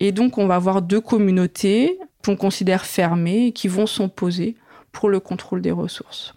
Et 0.00 0.12
donc, 0.12 0.38
on 0.38 0.47
va 0.47 0.56
avoir 0.56 0.83
deux 0.83 1.00
communautés 1.00 1.99
qu'on 2.25 2.37
considère 2.37 2.85
fermées 2.85 3.52
qui 3.52 3.68
vont 3.68 3.87
s'opposer 3.87 4.56
pour 4.92 5.09
le 5.09 5.21
contrôle 5.21 5.62
des 5.62 5.71
ressources. 5.71 6.35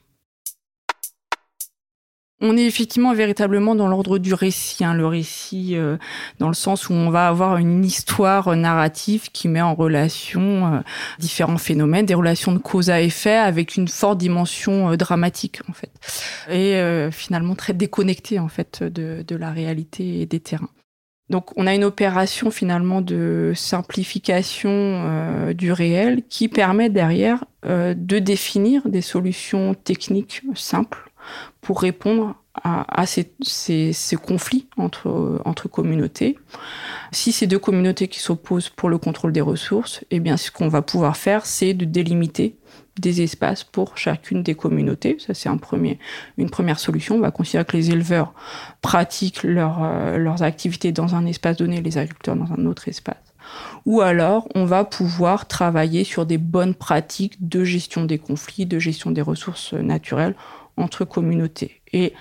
On 2.41 2.55
est 2.55 2.65
effectivement 2.65 3.13
véritablement 3.13 3.75
dans 3.75 3.89
l'ordre 3.89 4.17
du 4.17 4.33
récit, 4.33 4.85
hein, 4.85 4.93
le 4.93 5.05
récit 5.05 5.75
euh, 5.75 5.97
dans 6.39 6.47
le 6.47 6.53
sens 6.53 6.87
où 6.87 6.93
on 6.93 7.09
va 7.09 7.27
avoir 7.27 7.57
une 7.57 7.83
histoire 7.83 8.55
narrative 8.55 9.29
qui 9.33 9.49
met 9.49 9.61
en 9.61 9.75
relation 9.75 10.73
euh, 10.73 10.79
différents 11.19 11.57
phénomènes, 11.57 12.05
des 12.05 12.13
relations 12.13 12.53
de 12.53 12.57
cause 12.57 12.89
à 12.89 13.01
effet 13.01 13.35
avec 13.35 13.75
une 13.75 13.89
forte 13.89 14.19
dimension 14.19 14.91
euh, 14.91 14.95
dramatique 14.95 15.59
en 15.69 15.73
fait, 15.73 15.91
et 16.49 17.09
finalement 17.11 17.55
très 17.55 17.73
déconnectée 17.73 18.39
en 18.39 18.47
fait 18.47 18.83
de, 18.83 19.23
de 19.27 19.35
la 19.35 19.51
réalité 19.51 20.21
et 20.21 20.25
des 20.25 20.39
terrains. 20.39 20.69
Donc 21.29 21.51
on 21.57 21.67
a 21.67 21.75
une 21.75 21.83
opération 21.83 22.51
finalement 22.51 23.01
de 23.01 23.51
simplification 23.55 25.53
du 25.53 25.71
réel 25.71 26.23
qui 26.29 26.47
permet 26.47 26.89
derrière 26.89 27.45
de 27.63 28.19
définir 28.19 28.87
des 28.87 29.01
solutions 29.01 29.73
techniques 29.73 30.41
simples 30.55 31.08
pour 31.61 31.81
répondre 31.81 32.35
à, 32.63 33.05
ces, 33.05 33.31
conflits 34.21 34.67
entre, 34.77 35.67
communautés. 35.71 36.37
Si 37.11 37.31
ces 37.31 37.47
deux 37.47 37.59
communautés 37.59 38.07
qui 38.07 38.19
s'opposent 38.19 38.69
pour 38.69 38.89
le 38.89 38.97
contrôle 38.97 39.31
des 39.31 39.41
ressources, 39.41 40.03
eh 40.11 40.19
bien, 40.19 40.37
ce 40.37 40.51
qu'on 40.51 40.67
va 40.67 40.81
pouvoir 40.81 41.17
faire, 41.17 41.45
c'est 41.45 41.73
de 41.73 41.85
délimiter 41.85 42.57
des 42.99 43.21
espaces 43.21 43.63
pour 43.63 43.97
chacune 43.97 44.43
des 44.43 44.55
communautés. 44.55 45.17
Ça, 45.19 45.33
c'est 45.33 45.49
une 45.49 46.49
première 46.49 46.79
solution. 46.79 47.15
On 47.15 47.21
va 47.21 47.31
considérer 47.31 47.65
que 47.65 47.77
les 47.77 47.91
éleveurs 47.91 48.33
pratiquent 48.81 49.45
euh, 49.45 50.17
leurs 50.17 50.43
activités 50.43 50.91
dans 50.91 51.15
un 51.15 51.25
espace 51.25 51.57
donné, 51.57 51.81
les 51.81 51.97
agriculteurs 51.97 52.35
dans 52.35 52.51
un 52.51 52.65
autre 52.65 52.89
espace. 52.89 53.17
Ou 53.85 54.01
alors, 54.01 54.47
on 54.53 54.65
va 54.65 54.83
pouvoir 54.83 55.47
travailler 55.47 56.03
sur 56.03 56.25
des 56.25 56.37
bonnes 56.37 56.75
pratiques 56.75 57.47
de 57.47 57.63
gestion 57.63 58.05
des 58.05 58.17
conflits, 58.17 58.65
de 58.65 58.79
gestion 58.79 59.11
des 59.11 59.21
ressources 59.21 59.73
naturelles 59.73 60.35
entre 60.79 61.05
communautés. 61.05 61.81
Et 61.93 62.13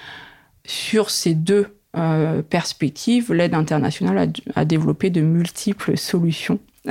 sur 0.67 1.11
ces 1.11 1.35
deux 1.35 1.79
euh, 1.97 2.43
perspectives, 2.43 3.33
l'aide 3.33 3.55
internationale 3.55 4.33
a, 4.55 4.65
développé 4.65 5.11
de 5.11 5.21
multiples 5.21 5.97
solutions 5.97 6.61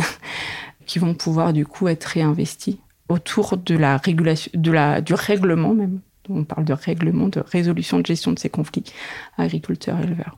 qui 0.86 1.00
vont 1.00 1.14
pouvoir 1.14 1.54
du 1.54 1.66
coup 1.66 1.88
être 1.88 2.06
réinvesties 2.06 2.80
autour 3.10 3.58
de 3.58 3.76
la 3.76 3.98
régulation, 3.98 4.52
de 4.54 4.72
la, 4.72 5.02
du 5.02 5.14
règlement 5.14 5.74
même. 5.74 6.02
On 6.30 6.44
parle 6.44 6.66
de 6.66 6.74
règlement, 6.74 7.30
de 7.30 7.40
résolution 7.40 8.00
de 8.00 8.06
gestion 8.06 8.34
de 8.34 8.40
ces 8.40 8.50
conflits 8.50 8.84
agriculteurs-éleveurs. 9.38 10.38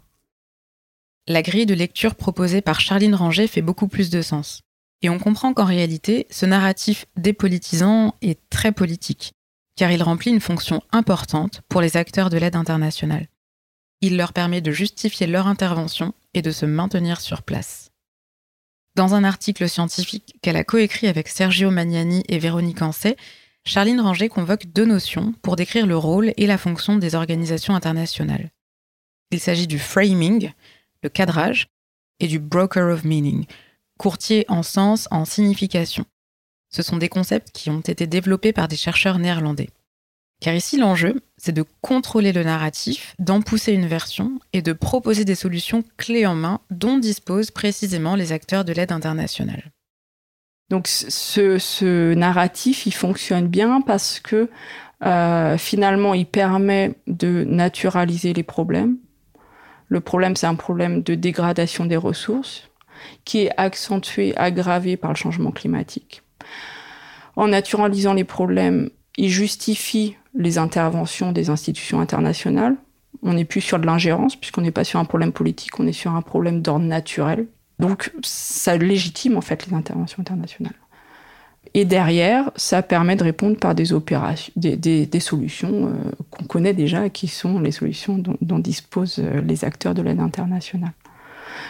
La 1.27 1.41
grille 1.41 1.65
de 1.65 1.74
lecture 1.74 2.15
proposée 2.15 2.62
par 2.62 2.79
Charline 2.79 3.15
Ranger 3.15 3.48
fait 3.48 3.62
beaucoup 3.62 3.88
plus 3.88 4.09
de 4.09 4.21
sens. 4.21 4.62
Et 5.01 5.09
on 5.09 5.17
comprend 5.17 5.53
qu'en 5.53 5.65
réalité, 5.65 6.27
ce 6.29 6.45
narratif 6.45 7.05
dépolitisant 7.15 8.15
est 8.21 8.39
très 8.50 8.71
politique 8.71 9.33
car 9.79 9.93
il 9.93 10.03
remplit 10.03 10.31
une 10.31 10.41
fonction 10.41 10.83
importante 10.91 11.62
pour 11.69 11.79
les 11.79 11.95
acteurs 11.95 12.29
de 12.29 12.38
l'aide 12.38 12.57
internationale. 12.57 13.29
Il 14.01 14.17
leur 14.17 14.33
permet 14.33 14.59
de 14.59 14.74
justifier 14.74 15.25
leur 15.25 15.48
intervention 15.48 16.13
et 16.33 16.41
de 16.41 16.51
se 16.51 16.65
maintenir 16.65 17.21
sur 17.21 17.43
place. 17.43 17.89
Dans 18.98 19.13
un 19.15 19.24
article 19.24 19.69
scientifique 19.69 20.36
qu'elle 20.41 20.57
a 20.57 20.65
coécrit 20.65 21.07
avec 21.07 21.29
Sergio 21.29 21.71
Magnani 21.71 22.25
et 22.27 22.39
Véronique 22.39 22.81
Ancet, 22.81 23.15
Charline 23.63 24.01
Ranger 24.01 24.27
convoque 24.27 24.65
deux 24.65 24.83
notions 24.83 25.33
pour 25.43 25.55
décrire 25.55 25.88
le 25.88 25.95
rôle 25.95 26.33
et 26.36 26.45
la 26.45 26.57
fonction 26.57 26.98
des 26.98 27.15
organisations 27.15 27.74
internationales. 27.74 28.51
Il 29.31 29.39
s'agit 29.39 29.67
du 29.67 29.79
framing, 29.79 30.51
le 31.03 31.09
cadrage, 31.09 31.69
et 32.19 32.27
du 32.27 32.39
broker 32.39 32.93
of 32.93 33.05
meaning, 33.05 33.45
courtier 33.98 34.43
en 34.50 34.62
sens, 34.62 35.07
en 35.09 35.24
signification. 35.24 36.03
Ce 36.70 36.84
sont 36.84 36.98
des 36.98 37.10
concepts 37.10 37.52
qui 37.52 37.70
ont 37.70 37.82
été 37.82 38.08
développés 38.08 38.54
par 38.54 38.68
des 38.68 38.78
chercheurs 38.78 39.20
néerlandais. 39.20 39.70
Car 40.40 40.54
ici, 40.54 40.78
l'enjeu, 40.78 41.22
c'est 41.38 41.52
de 41.52 41.66
contrôler 41.82 42.32
le 42.32 42.44
narratif, 42.44 43.14
d'en 43.20 43.42
pousser 43.42 43.74
une 43.74 43.88
version 43.88 44.40
et 44.54 44.62
de 44.62 44.72
proposer 44.72 45.26
des 45.26 45.36
solutions 45.36 45.84
clés 45.98 46.26
en 46.26 46.36
main 46.36 46.62
dont 46.70 46.98
disposent 46.98 47.52
précisément 47.52 48.16
les 48.16 48.32
acteurs 48.32 48.64
de 48.64 48.72
l'aide 48.72 48.92
internationale. 48.92 49.72
Donc 50.70 50.88
ce, 50.88 52.14
narratif, 52.14 52.86
il 52.86 52.94
fonctionne 52.94 53.48
bien 53.48 53.82
parce 53.82 54.20
que 54.20 54.50
euh, 55.04 55.58
finalement, 55.58 56.14
il 56.14 56.26
permet 56.26 56.94
de 57.08 57.44
naturaliser 57.44 58.34
les 58.34 58.44
problèmes. 58.44 58.98
Le 59.88 60.00
problème, 60.00 60.36
c'est 60.36 60.48
un 60.48 60.56
problème 60.56 61.02
de 61.02 61.16
dégradation 61.16 61.86
des 61.86 61.98
ressources 61.98 62.70
qui 63.26 63.40
est 63.40 63.52
accentué, 63.58 64.38
aggravé 64.38 64.96
par 64.96 65.12
le 65.12 65.16
changement 65.16 65.52
climatique 65.52 66.22
en 67.39 67.48
naturalisant 67.48 68.13
les 68.13 68.25
problèmes, 68.25 68.89
il 69.15 69.29
justifie 69.29 70.17
les 70.36 70.58
interventions 70.58 71.31
des 71.31 71.50
institutions 71.50 72.01
internationales. 72.01 72.75
On 73.24 73.31
n'est 73.31 73.46
plus 73.46 73.62
sur 73.62 73.79
de 73.79 73.86
l'ingérence, 73.86 74.36
puisqu'on 74.36 74.60
n'est 74.60 74.72
pas 74.72 74.84
sur 74.84 75.00
un 75.00 75.05
problème 75.05 75.31
politique, 75.31 75.79
on 75.79 75.88
est 75.88 75.93
sur 75.93 76.12
un 76.12 76.22
problème 76.22 76.62
d'ordre 76.62 76.86
naturel. 76.86 77.48
Donc, 77.79 78.12
ça 78.24 78.75
légitime 78.75 79.38
en 79.38 79.41
fait 79.41 79.67
les 79.67 79.74
interventions 79.74 80.19
internationales. 80.19 80.75
Et 81.74 81.86
derrière, 81.86 82.51
ça 82.58 82.81
permet 82.81 83.15
de 83.15 83.24
répondre 83.24 83.55
par 83.55 83.74
des 83.74 83.93
opérations, 83.93 84.51
solutions 85.22 85.88
euh, 85.88 86.12
qu'on 86.29 86.43
connaît 86.43 86.74
déjà, 86.74 87.10
qui 87.10 87.29
sont 87.29 87.62
les 87.62 87.72
solutions 87.72 88.22
dont 88.41 88.60
disposent 88.60 89.19
euh, 89.19 89.39
les 89.39 89.63
acteurs 89.63 89.93
de 89.93 90.01
l'aide 90.01 90.19
internationale. 90.19 90.93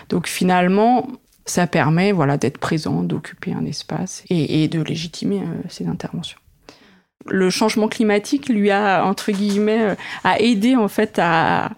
Donc 0.10 0.26
finalement, 0.28 1.08
ça 1.50 1.68
permet 1.68 2.12
voilà, 2.12 2.38
d'être 2.38 2.58
présent, 2.58 3.04
d'occuper 3.04 3.54
un 3.54 3.66
espace 3.66 4.24
et, 4.30 4.68
de 4.68 4.82
légitimer 4.82 5.40
euh, 5.40 5.62
ces 5.68 5.88
interventions. 5.88 6.38
Le 7.26 7.50
changement 7.50 7.88
climatique 7.88 8.50
lui 8.50 8.72
a, 8.72 9.04
entre 9.06 9.32
guillemets, 9.32 9.82
euh, 9.82 9.96
a 10.24 10.40
aidé 10.40 10.76
en 10.76 10.88
fait 10.88 11.20
à, 11.20 11.72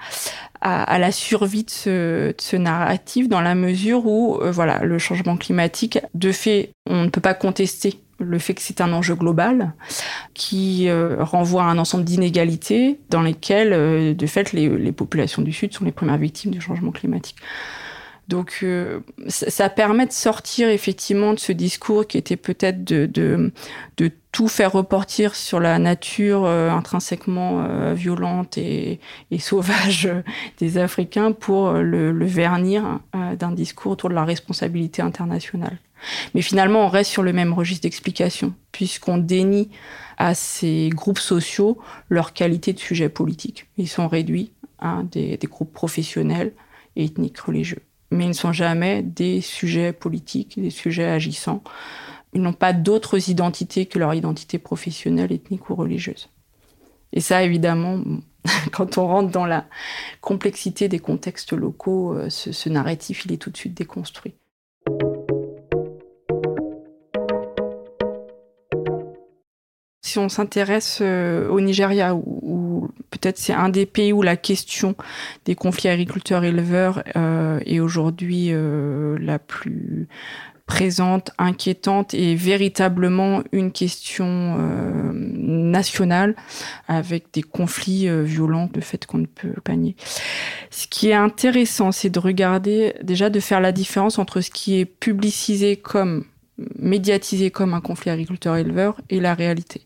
la 0.64 1.12
survie 1.12 1.64
de 1.64 2.36
ce, 2.38 2.56
narratif 2.56 3.28
dans 3.28 3.42
la 3.42 3.56
mesure 3.56 4.06
où 4.06 4.40
euh, 4.42 4.52
voilà 4.52 4.84
le 4.84 5.00
changement 5.00 5.36
climatique 5.36 6.00
de 6.14 6.32
fait 6.32 6.70
on 6.88 7.06
ne 7.06 7.10
peut 7.10 7.22
pas 7.22 7.34
contester 7.34 8.00
le 8.20 8.38
fait 8.38 8.54
que 8.54 8.62
c'est 8.62 8.82
un 8.82 8.94
enjeu 8.94 9.16
global 9.16 9.74
qui 10.36 10.88
renvoie 10.92 11.64
à 11.64 11.66
un 11.66 11.80
ensemble 11.80 12.04
d'inégalités 12.04 13.00
dans 13.10 13.24
lesquelles 13.24 14.16
de 14.16 14.28
fait 14.28 14.54
les 14.54 14.92
populations 14.92 15.42
du 15.42 15.52
sud 15.52 15.74
sont 15.74 15.86
les 15.86 15.92
premières 15.92 16.20
victimes 16.20 16.52
du 16.52 16.62
changement 16.62 16.92
climatique. 16.92 17.38
Donc 18.32 18.60
euh, 18.64 19.02
ça 19.28 19.70
permet 19.70 20.06
de 20.06 20.14
sortir 20.14 20.70
effectivement 20.70 21.34
de 21.34 21.40
ce 21.40 21.52
discours 21.52 22.08
qui 22.08 22.18
était 22.18 22.38
peut-être 22.38 22.86
de, 22.86 23.52
tout 24.32 24.48
faire 24.48 24.72
reportir 24.72 25.36
sur 25.36 25.60
la 25.60 25.78
nature 25.78 26.46
euh, 26.46 26.70
intrinsèquement 26.70 27.66
euh, 27.66 27.94
violente 27.94 28.58
et, 28.58 29.02
sauvage 29.40 30.10
des 30.60 30.78
Africains 30.78 31.34
pour 31.34 31.74
le, 31.74 32.14
le 32.14 32.26
vernir 32.26 33.02
d'un 33.38 33.52
discours 33.52 33.92
autour 33.92 34.10
de 34.10 34.16
la 34.16 34.24
responsabilité 34.24 35.02
internationale. 35.02 35.78
Mais 36.34 36.42
finalement, 36.42 36.86
on 36.86 36.90
reste 36.90 37.12
sur 37.12 37.24
le 37.24 37.34
même 37.34 37.52
registre 37.52 37.84
d'explication, 37.84 38.54
puisqu'on 38.72 39.18
dénie 39.18 39.70
à 40.18 40.36
ces 40.36 40.90
groupes 40.94 41.20
sociaux 41.20 41.78
leur 42.10 42.32
qualité 42.32 42.72
de 42.72 42.80
sujet 42.80 43.10
politique. 43.10 43.68
Ils 43.76 43.90
sont 43.90 44.08
réduits 44.08 44.54
à 44.80 45.02
des, 45.04 45.36
des 45.36 45.48
groupes 45.48 45.74
professionnels 45.74 46.54
et 46.96 47.04
ethniques 47.04 47.40
religieux 47.40 47.82
mais 48.12 48.26
ils 48.26 48.30
ne 48.30 48.34
sont 48.34 48.52
jamais 48.52 49.02
des 49.02 49.42
sujets 49.42 49.94
politiques, 49.94 50.62
des 50.62 50.70
sujets 50.70 51.06
agissants. 51.06 51.64
Ils 52.34 52.42
n'ont 52.42 52.54
pas 52.54 52.74
d'autres 52.74 53.30
identités 53.30 53.86
que 53.86 54.00
leur 54.00 54.14
identité 54.14 54.60
professionnelle, 54.60 55.32
ethnique 55.32 55.70
ou 55.70 55.76
religieuse. 55.76 56.30
Et 57.14 57.20
ça, 57.22 57.44
évidemment, 57.44 58.02
quand 58.72 58.98
on 58.98 59.08
rentre 59.08 59.32
dans 59.32 59.46
la 59.46 59.66
complexité 60.22 60.88
des 60.88 61.00
contextes 61.00 61.54
locaux, 61.54 62.14
euh, 62.14 62.30
ce, 62.30 62.70
narratif, 62.70 63.26
il 63.26 63.34
est 63.34 63.38
tout 63.38 63.50
de 63.50 63.58
suite 63.58 63.74
déconstruit. 63.74 64.34
Si 70.02 70.20
on 70.20 70.28
s'intéresse 70.28 71.00
euh, 71.02 71.48
au 71.48 71.62
Nigeria, 71.62 72.14
où 72.14 72.61
peut-être 73.10 73.38
c'est 73.38 73.54
un 73.54 73.70
des 73.70 73.86
pays 73.86 74.14
où 74.14 74.22
la 74.22 74.38
question 74.38 74.96
des 75.46 75.56
conflits 75.56 75.90
agriculteurs-éleveurs 75.90 77.04
euh, 77.16 77.60
est 77.66 77.80
aujourd'hui 77.80 78.50
euh, 78.52 79.18
la 79.20 79.40
plus 79.40 80.08
présente, 80.66 81.32
inquiétante 81.38 82.14
et 82.14 82.34
véritablement 82.34 83.44
une 83.52 83.74
question 83.74 84.58
euh, 84.58 85.12
nationale 85.14 86.36
avec 86.88 87.26
des 87.34 87.42
conflits 87.42 88.08
violents, 88.24 88.70
de 88.72 88.80
fait 88.80 89.06
qu'on 89.06 89.18
ne 89.18 89.26
peut 89.26 89.60
pas 89.66 89.76
nier. 89.76 89.98
Ce 90.70 90.88
qui 90.88 91.10
est 91.10 91.14
intéressant, 91.14 91.92
c'est 91.92 92.10
de 92.10 92.20
regarder, 92.20 92.94
déjà 93.04 93.30
de 93.30 93.42
faire 93.42 93.60
la 93.60 93.74
différence 93.74 94.18
entre 94.18 94.40
ce 94.40 94.50
qui 94.50 94.80
est 94.80 94.86
publicisé 94.86 95.76
comme 95.76 96.24
médiatisé 96.78 97.52
comme 97.52 97.74
un 97.74 97.82
conflit 97.82 98.12
agriculteur-éleveur 98.12 99.00
et 99.10 99.20
la 99.20 99.34
réalité. 99.34 99.86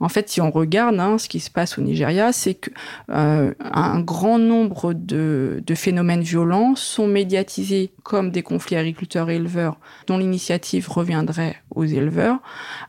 En 0.00 0.08
fait, 0.08 0.28
si 0.28 0.40
on 0.40 0.50
regarde 0.50 0.98
hein, 1.00 1.18
ce 1.18 1.28
qui 1.28 1.40
se 1.40 1.50
passe 1.50 1.78
au 1.78 1.82
Nigeria, 1.82 2.32
c'est 2.32 2.54
que 2.54 2.70
euh, 3.10 3.52
un 3.60 4.00
grand 4.00 4.38
nombre 4.38 4.92
de, 4.92 5.62
de, 5.66 5.74
phénomènes 5.74 6.22
violents 6.22 6.74
sont 6.74 7.06
médiatisés 7.06 7.92
comme 8.02 8.30
des 8.30 8.42
conflits 8.42 8.76
agriculteurs-éleveurs 8.76 9.78
dont 10.06 10.18
l'initiative 10.18 10.88
reviendrait 10.88 11.56
aux 11.74 11.84
éleveurs, 11.84 12.38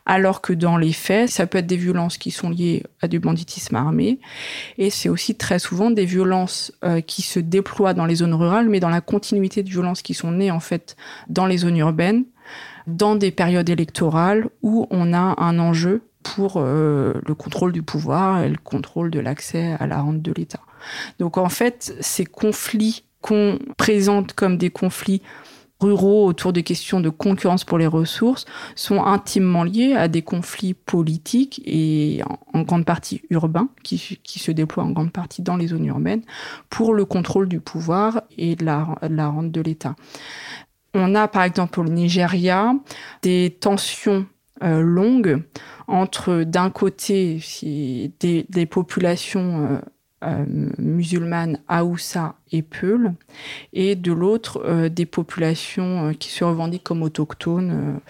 alors 0.06 0.40
que 0.40 0.52
dans 0.52 0.76
les 0.76 0.92
faits, 0.92 1.28
ça 1.28 1.46
peut 1.46 1.58
être 1.58 1.66
des 1.66 1.76
violences 1.76 2.18
qui 2.18 2.30
sont 2.30 2.50
liées 2.50 2.84
à 3.00 3.08
du 3.08 3.18
banditisme 3.18 3.76
armé, 3.76 4.18
et 4.78 4.90
c'est 4.90 5.08
aussi 5.08 5.34
très 5.34 5.58
souvent 5.58 5.90
des 5.90 6.04
violences 6.04 6.72
euh, 6.84 7.00
qui 7.00 7.22
se 7.22 7.40
déploient 7.40 7.94
dans 7.94 8.06
les 8.06 8.16
zones 8.16 8.34
rurales, 8.34 8.68
mais 8.68 8.80
dans 8.80 8.88
la 8.88 9.00
continuité 9.00 9.62
de 9.62 9.68
violences 9.68 10.02
qui 10.02 10.14
sont 10.14 10.32
nées 10.32 10.50
en 10.50 10.60
fait 10.60 10.96
dans 11.28 11.46
les 11.46 11.58
zones 11.58 11.76
urbaines 11.76 12.24
dans 12.88 13.14
des 13.14 13.30
périodes 13.30 13.68
électorales 13.68 14.48
où 14.62 14.86
on 14.90 15.12
a 15.12 15.34
un 15.38 15.58
enjeu 15.58 16.02
pour 16.22 16.54
euh, 16.56 17.14
le 17.26 17.34
contrôle 17.34 17.72
du 17.72 17.82
pouvoir 17.82 18.42
et 18.42 18.48
le 18.48 18.56
contrôle 18.56 19.10
de 19.10 19.20
l'accès 19.20 19.76
à 19.78 19.86
la 19.86 20.00
rente 20.00 20.22
de 20.22 20.32
l'État. 20.32 20.60
Donc 21.18 21.38
en 21.38 21.48
fait, 21.48 21.94
ces 22.00 22.24
conflits 22.24 23.04
qu'on 23.20 23.58
présente 23.76 24.32
comme 24.32 24.58
des 24.58 24.70
conflits 24.70 25.22
ruraux 25.80 26.26
autour 26.26 26.52
des 26.52 26.64
questions 26.64 27.00
de 27.00 27.08
concurrence 27.08 27.64
pour 27.64 27.78
les 27.78 27.86
ressources 27.86 28.46
sont 28.74 29.04
intimement 29.04 29.62
liés 29.62 29.94
à 29.94 30.08
des 30.08 30.22
conflits 30.22 30.74
politiques 30.74 31.62
et 31.64 32.20
en, 32.52 32.62
grande 32.62 32.84
partie 32.84 33.22
urbains 33.30 33.68
qui, 33.84 34.18
se 34.24 34.50
déploient 34.50 34.82
en 34.82 34.90
grande 34.90 35.12
partie 35.12 35.42
dans 35.42 35.56
les 35.56 35.68
zones 35.68 35.86
urbaines 35.86 36.22
pour 36.68 36.94
le 36.94 37.04
contrôle 37.04 37.48
du 37.48 37.60
pouvoir 37.60 38.22
et 38.36 38.56
de 38.56 38.64
la 38.64 39.28
rente 39.28 39.52
de 39.52 39.60
l'État. 39.60 39.94
On 40.94 41.14
a 41.14 41.28
par 41.28 41.42
exemple 41.42 41.80
au 41.80 41.84
Nigeria 41.84 42.74
des 43.22 43.56
tensions 43.60 44.26
euh, 44.62 44.80
longues 44.80 45.42
entre 45.86 46.42
d'un 46.42 46.70
côté 46.70 47.40
des, 48.20 48.66
populations 48.66 49.66
euh, 49.66 49.78
euh, 50.24 50.44
musulmanes 50.78 51.60
Aoussa 51.68 52.34
et 52.50 52.62
Peul, 52.62 53.12
et 53.72 53.94
de 53.94 54.12
l'autre 54.12 54.88
des 54.88 55.06
populations 55.06 56.12
qui 56.18 56.30
se 56.30 56.42
revendiquent 56.42 56.82
comme 56.82 57.02
autochtones 57.02 58.00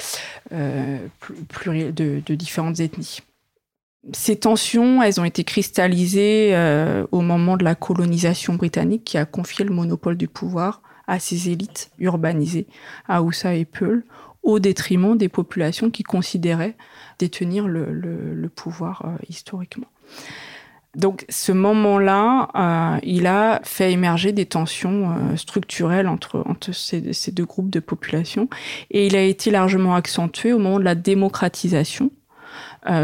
de, 0.51 1.01
de, 1.93 2.35
différentes 2.35 2.81
ethnies. 2.81 3.19
Ces 4.13 4.37
tensions, 4.37 5.03
elles 5.03 5.21
ont 5.21 5.25
été 5.25 5.45
cristallisées 5.45 6.57
au 7.13 7.21
moment 7.21 7.59
de 7.59 7.65
la 7.65 7.75
colonisation 7.75 8.55
britannique 8.55 9.05
qui 9.05 9.19
a 9.19 9.27
confié 9.27 9.65
le 9.67 9.75
monopole 9.75 10.17
du 10.17 10.29
pouvoir 10.29 10.81
à 11.09 11.19
ces 11.19 11.51
élites 11.51 11.91
urbanisées, 11.99 12.69
à 13.09 13.23
Oussa 13.23 13.55
et 13.55 13.65
Peul, 13.65 14.05
au 14.45 14.61
détriment 14.61 15.17
des 15.17 15.29
populations 15.29 15.91
qui 15.91 16.05
considéraient 16.05 16.77
détenir 17.19 17.67
le, 17.67 18.49
pouvoir 18.55 19.03
euh, 19.05 19.17
historiquement. 19.29 19.89
Donc 20.95 21.27
ce 21.29 21.53
moment-là, 21.53 22.49
euh, 22.55 22.99
il 23.03 23.27
a 23.27 23.61
fait 23.63 23.93
émerger 23.93 24.33
des 24.33 24.47
tensions 24.47 25.11
euh, 25.11 25.37
structurelles 25.37 26.09
entre, 26.09 26.45
ces, 26.73 27.13
ces, 27.13 27.31
deux 27.31 27.45
groupes 27.45 27.71
de 27.71 27.81
populations 27.81 28.49
et 28.91 29.07
il 29.07 29.17
a 29.17 29.23
été 29.23 29.51
largement 29.51 29.95
accentué 29.95 30.53
au 30.53 30.59
moment 30.59 30.79
de 30.79 30.85
la 30.85 30.95
démocratisation 30.95 32.11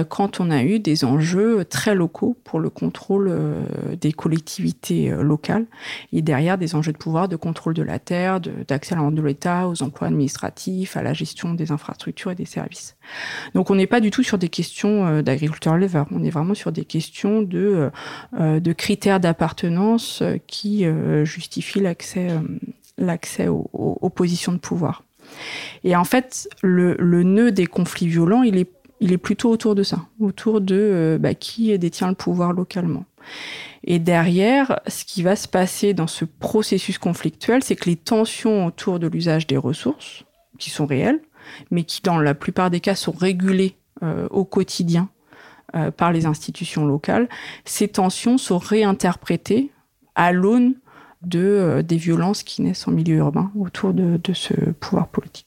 quand 0.08 0.40
on 0.40 0.50
a 0.50 0.62
eu 0.62 0.78
des 0.78 1.04
enjeux 1.04 1.64
très 1.64 1.94
locaux 1.94 2.36
pour 2.44 2.60
le 2.60 2.70
contrôle 2.70 3.28
euh, 3.28 3.64
des 4.00 4.12
collectivités 4.12 5.10
euh, 5.10 5.22
locales 5.22 5.66
et 6.12 6.22
derrière 6.22 6.58
des 6.58 6.74
enjeux 6.74 6.92
de 6.92 6.98
pouvoir, 6.98 7.28
de 7.28 7.36
contrôle 7.36 7.74
de 7.74 7.82
la 7.82 7.98
terre, 7.98 8.40
d'accès 8.40 8.94
à 8.94 8.98
l'ordre 8.98 9.16
de 9.16 9.22
l'État, 9.22 9.68
aux 9.68 9.82
emplois 9.82 10.08
administratifs, 10.08 10.96
à 10.96 11.02
la 11.02 11.12
gestion 11.12 11.54
des 11.54 11.72
infrastructures 11.72 12.30
et 12.30 12.34
des 12.34 12.44
services. 12.44 12.96
Donc 13.54 13.70
on 13.70 13.74
n'est 13.74 13.86
pas 13.86 14.00
du 14.00 14.10
tout 14.10 14.22
sur 14.22 14.38
des 14.38 14.48
questions 14.48 15.22
d'agriculteurs-éleveurs, 15.22 16.06
on 16.10 16.22
est 16.22 16.30
vraiment 16.30 16.54
sur 16.54 16.72
des 16.72 16.84
questions 16.84 17.42
de, 17.42 17.90
critères 18.76 19.20
d'appartenance 19.20 20.22
qui 20.46 20.86
justifient 21.24 21.80
l'accès 21.80 22.28
l'accès 22.96 23.48
aux, 23.48 24.10
positions 24.14 24.52
de 24.52 24.58
pouvoir. 24.58 25.02
Et 25.82 25.96
en 25.96 26.04
fait, 26.04 26.48
le 26.62 27.22
nœud 27.22 27.52
des 27.52 27.66
conflits 27.66 28.06
violents, 28.06 28.42
il 28.42 28.56
est 28.56 28.70
il 29.04 29.12
est 29.12 29.18
plutôt 29.18 29.50
autour 29.50 29.74
de 29.74 29.82
ça, 29.82 29.98
autour 30.18 30.62
de 30.62 30.74
euh, 30.74 31.18
bah, 31.18 31.34
qui 31.34 31.78
détient 31.78 32.08
le 32.08 32.14
pouvoir 32.14 32.54
localement. 32.54 33.04
Et 33.84 33.98
derrière, 33.98 34.80
ce 34.86 35.04
qui 35.04 35.22
va 35.22 35.36
se 35.36 35.46
passer 35.46 35.92
dans 35.92 36.06
ce 36.06 36.24
processus 36.24 36.96
conflictuel, 36.96 37.62
c'est 37.62 37.76
que 37.76 37.90
les 37.90 37.96
tensions 37.96 38.64
autour 38.64 38.98
de 38.98 39.06
l'usage 39.06 39.46
des 39.46 39.58
ressources, 39.58 40.24
qui 40.58 40.70
sont 40.70 40.86
réelles, 40.86 41.20
mais 41.70 41.84
qui 41.84 42.00
dans 42.00 42.18
la 42.18 42.34
plupart 42.34 42.70
des 42.70 42.80
cas 42.80 42.94
sont 42.94 43.12
régulées 43.12 43.76
euh, 44.02 44.26
au 44.30 44.46
quotidien 44.46 45.10
euh, 45.74 45.90
par 45.90 46.10
les 46.10 46.24
institutions 46.24 46.86
locales, 46.86 47.28
ces 47.66 47.88
tensions 47.88 48.38
sont 48.38 48.58
réinterprétées 48.58 49.70
à 50.14 50.32
l'aune 50.32 50.76
de, 51.20 51.82
des 51.86 51.98
violences 51.98 52.42
qui 52.42 52.62
naissent 52.62 52.88
en 52.88 52.92
milieu 52.92 53.16
urbain 53.16 53.50
autour 53.54 53.92
de 53.92 54.32
ce 54.32 54.54
pouvoir 54.70 55.08
politique. 55.08 55.46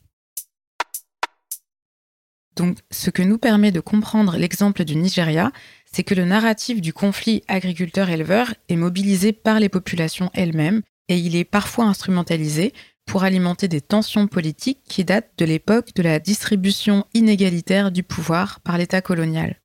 Donc, 2.57 2.79
ce 2.89 3.11
que 3.11 3.21
nous 3.21 3.37
permet 3.37 3.71
de 3.71 3.79
comprendre 3.79 4.35
l'exemple 4.35 4.83
du 4.83 4.95
Nigeria, 4.95 5.51
c'est 5.85 6.03
que 6.03 6.15
le 6.15 6.25
narratif 6.25 6.81
du 6.81 6.91
conflit 6.91 7.43
agriculteur-éleveur 7.47 8.55
est 8.67 8.75
mobilisé 8.75 9.31
par 9.31 9.59
les 9.59 9.69
populations 9.69 10.31
elles-mêmes 10.33 10.81
et 11.07 11.17
il 11.17 11.35
est 11.35 11.45
parfois 11.45 11.85
instrumentalisé 11.85 12.73
pour 13.05 13.23
alimenter 13.23 13.67
des 13.67 13.79
tensions 13.79 14.27
politiques 14.27 14.81
qui 14.89 15.05
datent 15.05 15.31
de 15.37 15.45
l'époque 15.45 15.93
de 15.95 16.01
la 16.01 16.19
distribution 16.19 17.05
inégalitaire 17.13 17.91
du 17.91 18.01
pouvoir 18.01 18.59
par 18.61 18.77
l'État 18.79 19.01
colonial. 19.01 19.61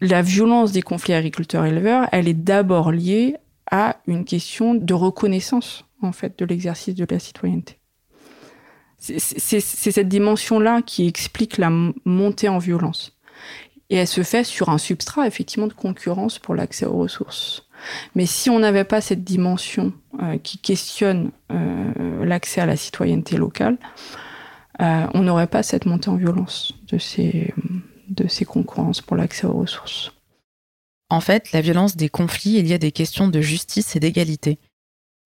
La 0.00 0.22
violence 0.22 0.72
des 0.72 0.82
conflits 0.82 1.14
agriculteurs-éleveurs, 1.14 2.08
elle 2.10 2.26
est 2.26 2.34
d'abord 2.34 2.90
liée 2.90 3.36
à 3.70 4.00
une 4.08 4.24
question 4.24 4.74
de 4.74 4.92
reconnaissance 4.92 5.84
en 6.02 6.10
fait 6.10 6.36
de 6.36 6.44
l'exercice 6.44 6.96
de 6.96 7.06
la 7.08 7.20
citoyenneté 7.20 7.78
c'est 9.02 9.60
cette 9.60 10.08
dimension-là 10.08 10.80
qui 10.82 11.08
explique 11.08 11.58
la 11.58 11.70
montée 12.04 12.48
en 12.48 12.58
violence. 12.58 13.16
Et 13.90 13.96
elle 13.96 14.06
se 14.06 14.22
fait 14.22 14.44
sur 14.44 14.68
un 14.68 14.78
substrat, 14.78 15.26
effectivement, 15.26 15.66
de 15.66 15.72
concurrence 15.72 16.38
pour 16.38 16.54
l'accès 16.54 16.86
aux 16.86 16.96
ressources. 16.96 17.66
Mais 18.14 18.26
si 18.26 18.48
on 18.48 18.60
n'avait 18.60 18.84
pas 18.84 19.00
cette 19.00 19.24
dimension 19.24 19.92
euh, 20.22 20.38
qui 20.38 20.58
questionne 20.58 21.32
euh, 21.50 22.24
l'accès 22.24 22.60
à 22.60 22.66
la 22.66 22.76
citoyenneté 22.76 23.36
locale, 23.36 23.76
euh, 24.80 25.06
on 25.14 25.22
n'aurait 25.22 25.48
pas 25.48 25.62
cette 25.62 25.84
montée 25.84 26.08
en 26.08 26.16
violence 26.16 26.72
de 26.88 26.96
ces, 26.96 27.52
concurrences 28.46 29.00
pour 29.00 29.16
l'accès 29.16 29.46
aux 29.46 29.58
ressources. 29.58 30.12
En 31.10 31.20
fait, 31.20 31.52
la 31.52 31.60
violence 31.60 31.96
des 31.96 32.08
conflits 32.08 32.58
est 32.58 32.62
liée 32.62 32.74
à 32.74 32.78
des 32.78 32.92
questions 32.92 33.28
de 33.28 33.40
justice 33.40 33.96
et 33.96 34.00
d'égalité. 34.00 34.58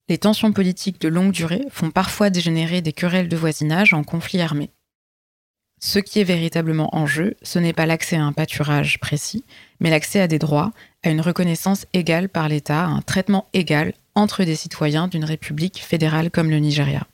Les 0.09 0.19
tensions 0.19 0.53
politiques 0.53 1.01
de 1.01 1.09
longue 1.09 1.33
durée 1.33 1.65
font 1.71 1.91
parfois 1.91 2.31
dégénérer 2.31 2.81
des 2.81 2.93
querelles 2.93 3.29
de 3.29 3.37
voisinage 3.37 3.93
en 3.93 4.05
conflits 4.05 4.41
armés. 4.41 4.71
Ce 5.81 5.99
qui 5.99 6.21
est 6.21 6.25
véritablement 6.25 6.95
en 6.97 7.07
jeu, 7.07 7.35
ce 7.43 7.59
n'est 7.59 7.73
pas 7.73 7.87
l'accès 7.87 8.17
à 8.17 8.25
un 8.25 8.33
pâturage 8.33 8.99
précis, 9.01 9.45
mais 9.81 9.91
l'accès 9.91 10.21
à 10.21 10.29
des 10.29 10.39
droits, 10.39 10.73
à 11.03 11.11
une 11.11 11.21
reconnaissance 11.21 11.87
égale 11.93 12.29
par 12.29 12.49
l'État, 12.49 12.85
à 12.85 12.89
un 12.89 13.03
traitement 13.03 13.47
égal 13.53 13.93
entre 14.15 14.45
des 14.45 14.55
citoyens 14.55 15.09
d'une 15.09 15.25
république 15.25 15.83
fédérale 15.83 16.31
comme 16.31 16.51
le 16.51 16.59
Nigeria. 16.59 17.07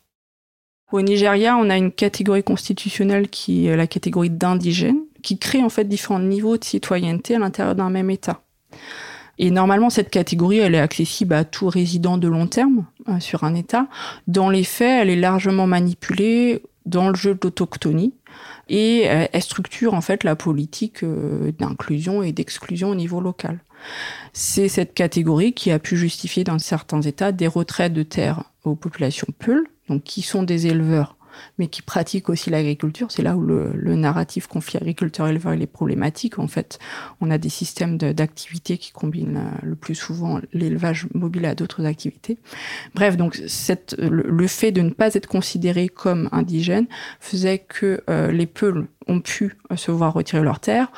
Au 0.92 1.00
Nigeria, 1.00 1.56
on 1.56 1.70
a 1.70 1.76
une 1.78 1.90
catégorie 1.90 2.44
constitutionnelle 2.44 3.28
qui 3.30 3.66
est 3.66 3.76
la 3.76 3.86
catégorie 3.86 4.30
d'indigène, 4.30 5.00
qui 5.22 5.38
crée 5.38 5.62
en 5.62 5.70
fait 5.70 5.84
différents 5.84 6.20
niveaux 6.20 6.58
de 6.58 6.64
citoyenneté 6.64 7.34
à 7.34 7.38
l'intérieur 7.38 7.74
d'un 7.74 7.90
même 7.90 8.10
État. 8.10 8.42
Et 9.38 9.50
normalement, 9.50 9.90
cette 9.90 10.10
catégorie, 10.10 10.58
elle 10.58 10.74
est 10.74 10.80
accessible 10.80 11.34
à 11.34 11.44
tout 11.44 11.68
résident 11.68 12.18
de 12.18 12.28
long 12.28 12.46
terme 12.46 12.84
euh, 13.08 13.18
sur 13.20 13.44
un 13.44 13.54
État. 13.54 13.86
Dans 14.26 14.50
les 14.50 14.64
faits, 14.64 15.02
elle 15.02 15.10
est 15.10 15.16
largement 15.16 15.66
manipulée 15.66 16.62
dans 16.86 17.08
le 17.08 17.14
jeu 17.14 17.34
d'autochtonie 17.34 18.12
et 18.68 19.04
euh, 19.06 19.26
elle 19.32 19.42
structure 19.42 19.94
en 19.94 20.00
fait 20.00 20.24
la 20.24 20.36
politique 20.36 21.02
euh, 21.02 21.52
d'inclusion 21.58 22.22
et 22.22 22.32
d'exclusion 22.32 22.90
au 22.90 22.94
niveau 22.94 23.20
local. 23.20 23.60
C'est 24.32 24.68
cette 24.68 24.94
catégorie 24.94 25.52
qui 25.52 25.70
a 25.70 25.78
pu 25.78 25.96
justifier 25.96 26.44
dans 26.44 26.58
certains 26.58 27.02
États 27.02 27.32
des 27.32 27.48
retraites 27.48 27.92
de 27.92 28.02
terres 28.02 28.44
aux 28.64 28.76
populations 28.76 29.26
Peul, 29.38 29.66
donc 29.88 30.04
qui 30.04 30.22
sont 30.22 30.44
des 30.44 30.68
éleveurs 30.68 31.16
mais 31.58 31.68
qui 31.68 31.82
pratiquent 31.82 32.28
aussi 32.28 32.50
l'agriculture. 32.50 33.10
C'est 33.10 33.22
là 33.22 33.36
où 33.36 33.42
le, 33.42 33.72
narratif 33.96 34.46
conflit 34.46 34.78
agriculteur-éleveur 34.78 35.52
est 35.52 35.66
problématique. 35.66 36.38
En 36.38 36.48
fait, 36.48 36.78
on 37.20 37.30
a 37.30 37.38
des 37.38 37.48
systèmes 37.48 37.98
d'activités 37.98 38.78
qui 38.78 38.90
combinent 38.92 39.36
euh, 39.36 39.58
le 39.62 39.74
plus 39.76 39.94
souvent 39.94 40.40
l'élevage 40.52 41.06
mobile 41.14 41.44
à 41.46 41.54
d'autres 41.54 41.84
activités. 41.84 42.38
Bref, 42.94 43.16
donc 43.16 43.40
le, 43.98 44.46
fait 44.46 44.72
de 44.72 44.80
ne 44.80 44.90
pas 44.90 45.14
être 45.14 45.26
considéré 45.26 45.88
comme 45.88 46.28
indigène 46.32 46.86
faisait 47.20 47.58
que 47.58 48.02
euh, 48.08 48.32
les 48.32 48.46
Peuls 48.46 48.86
ont 49.06 49.20
pu 49.20 49.56
se 49.76 49.90
voir 49.90 50.14
retirer 50.14 50.42
leurs 50.42 50.60
terres 50.60 50.90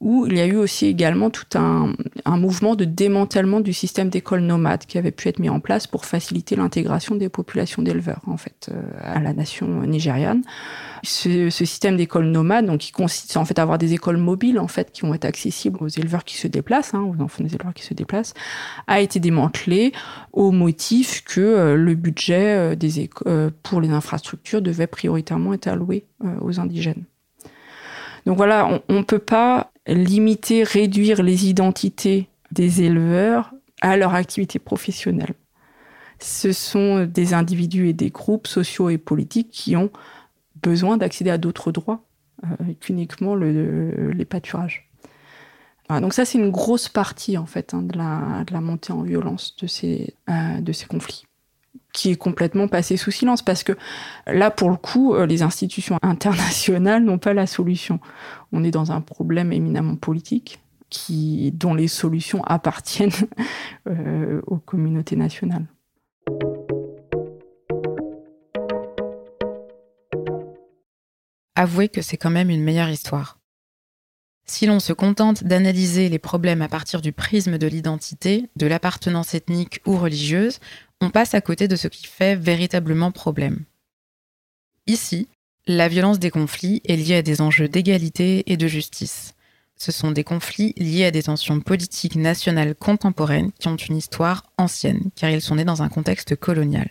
où 0.00 0.26
il 0.26 0.38
y 0.38 0.40
a 0.40 0.46
eu 0.46 0.56
aussi 0.56 0.86
également 0.86 1.28
tout 1.28 1.58
un, 1.58 1.92
un 2.24 2.38
mouvement 2.38 2.74
de 2.74 2.86
démantèlement 2.86 3.60
du 3.60 3.74
système 3.74 4.08
d'école 4.08 4.40
nomade 4.40 4.86
qui 4.86 4.96
avait 4.96 5.10
pu 5.10 5.28
être 5.28 5.38
mis 5.38 5.50
en 5.50 5.60
place 5.60 5.86
pour 5.86 6.06
faciliter 6.06 6.56
l'intégration 6.56 7.16
des 7.16 7.28
populations 7.28 7.82
d'éleveurs 7.82 8.22
en 8.26 8.38
fait 8.38 8.70
euh, 8.72 8.80
à 9.02 9.20
la 9.20 9.34
nation 9.34 9.82
nigériane. 9.82 10.42
Ce, 11.02 11.50
ce 11.50 11.64
système 11.64 11.98
d'école 11.98 12.26
nomade, 12.26 12.66
donc 12.66 12.80
qui 12.80 12.92
consiste 12.92 13.36
en 13.36 13.44
fait 13.44 13.58
à 13.58 13.62
avoir 13.62 13.76
des 13.76 13.92
écoles 13.92 14.16
mobiles 14.16 14.58
en 14.58 14.68
fait 14.68 14.90
qui 14.90 15.02
vont 15.02 15.12
être 15.12 15.26
accessibles 15.26 15.78
aux 15.82 15.88
éleveurs 15.88 16.24
qui 16.24 16.36
se 16.36 16.48
déplacent, 16.48 16.94
hein, 16.94 17.02
aux 17.02 17.22
enfants 17.22 17.44
des 17.44 17.54
éleveurs 17.54 17.74
qui 17.74 17.84
se 17.84 17.92
déplacent, 17.92 18.32
a 18.86 19.00
été 19.00 19.20
démantelé 19.20 19.92
au 20.32 20.50
motif 20.50 21.24
que 21.24 21.40
euh, 21.40 21.76
le 21.76 21.94
budget 21.94 22.56
euh, 22.56 22.74
des 22.74 23.10
pour 23.62 23.80
les 23.80 23.90
infrastructures 23.90 24.62
devait 24.62 24.86
prioritairement 24.86 25.54
être 25.54 25.68
alloué 25.68 26.04
aux 26.40 26.58
indigènes. 26.58 27.04
Donc 28.26 28.36
voilà, 28.36 28.82
on 28.88 28.98
ne 28.98 29.02
peut 29.02 29.18
pas 29.18 29.72
limiter, 29.86 30.62
réduire 30.62 31.22
les 31.22 31.48
identités 31.48 32.28
des 32.52 32.82
éleveurs 32.82 33.52
à 33.80 33.96
leur 33.96 34.14
activité 34.14 34.58
professionnelle. 34.58 35.34
Ce 36.18 36.52
sont 36.52 37.04
des 37.04 37.32
individus 37.32 37.88
et 37.88 37.92
des 37.92 38.10
groupes 38.10 38.46
sociaux 38.46 38.90
et 38.90 38.98
politiques 38.98 39.50
qui 39.50 39.76
ont 39.76 39.90
besoin 40.62 40.98
d'accéder 40.98 41.30
à 41.30 41.38
d'autres 41.38 41.72
droits 41.72 42.04
euh, 42.44 42.74
qu'uniquement 42.80 43.34
le, 43.34 44.10
les 44.12 44.24
pâturages. 44.26 44.88
donc 45.88 46.12
ça, 46.12 46.24
c'est 46.26 46.38
une 46.38 46.50
grosse 46.50 46.88
partie 46.88 47.38
en 47.38 47.46
fait 47.46 47.72
hein, 47.72 47.82
de, 47.82 47.96
la, 47.96 48.60
montée 48.60 48.92
en 48.92 49.02
violence 49.02 49.56
de 49.56 49.66
ces, 49.66 50.14
euh, 50.28 50.60
de 50.60 50.72
ces 50.72 50.86
conflits 50.86 51.24
qui 51.92 52.10
est 52.10 52.16
complètement 52.16 52.68
passé 52.68 52.96
sous 52.96 53.10
silence 53.10 53.42
parce 53.42 53.62
que 53.62 53.72
là, 54.26 54.50
pour 54.50 54.70
le 54.70 54.76
coup, 54.76 55.14
euh, 55.14 55.26
les 55.26 55.42
institutions 55.42 55.98
internationales 56.02 57.04
n'ont 57.04 57.18
pas 57.18 57.34
la 57.34 57.46
solution. 57.46 58.00
On 58.52 58.64
est 58.64 58.70
dans 58.70 58.92
un 58.92 59.00
problème 59.00 59.52
éminemment 59.52 59.96
politique 59.96 60.60
qui, 60.88 61.52
dont 61.52 61.74
les 61.74 61.88
solutions 61.88 62.42
appartiennent 62.44 63.10
euh, 63.88 64.40
aux 64.46 64.58
communautés 64.58 65.16
nationales. 65.16 65.66
Avouez 71.54 71.88
que 71.88 72.00
c'est 72.00 72.16
quand 72.16 72.30
même 72.30 72.50
une 72.50 72.62
meilleure 72.62 72.88
histoire. 72.88 73.39
Si 74.50 74.66
l'on 74.66 74.80
se 74.80 74.92
contente 74.92 75.44
d'analyser 75.44 76.08
les 76.08 76.18
problèmes 76.18 76.60
à 76.60 76.66
partir 76.66 77.00
du 77.00 77.12
prisme 77.12 77.56
de 77.56 77.68
l'identité, 77.68 78.50
de 78.56 78.66
l'appartenance 78.66 79.32
ethnique 79.32 79.80
ou 79.86 79.96
religieuse, 79.96 80.58
on 81.00 81.08
passe 81.08 81.34
à 81.34 81.40
côté 81.40 81.68
de 81.68 81.76
ce 81.76 81.86
qui 81.86 82.08
fait 82.08 82.34
véritablement 82.34 83.12
problème. 83.12 83.62
Ici, 84.88 85.28
la 85.68 85.86
violence 85.86 86.18
des 86.18 86.32
conflits 86.32 86.82
est 86.84 86.96
liée 86.96 87.14
à 87.14 87.22
des 87.22 87.40
enjeux 87.40 87.68
d'égalité 87.68 88.42
et 88.50 88.56
de 88.56 88.66
justice. 88.66 89.34
Ce 89.76 89.92
sont 89.92 90.10
des 90.10 90.24
conflits 90.24 90.74
liés 90.76 91.04
à 91.04 91.12
des 91.12 91.22
tensions 91.22 91.60
politiques 91.60 92.16
nationales 92.16 92.74
contemporaines 92.74 93.52
qui 93.52 93.68
ont 93.68 93.76
une 93.76 93.96
histoire 93.96 94.50
ancienne, 94.58 95.12
car 95.14 95.30
ils 95.30 95.40
sont 95.40 95.54
nés 95.54 95.64
dans 95.64 95.82
un 95.82 95.88
contexte 95.88 96.34
colonial. 96.34 96.90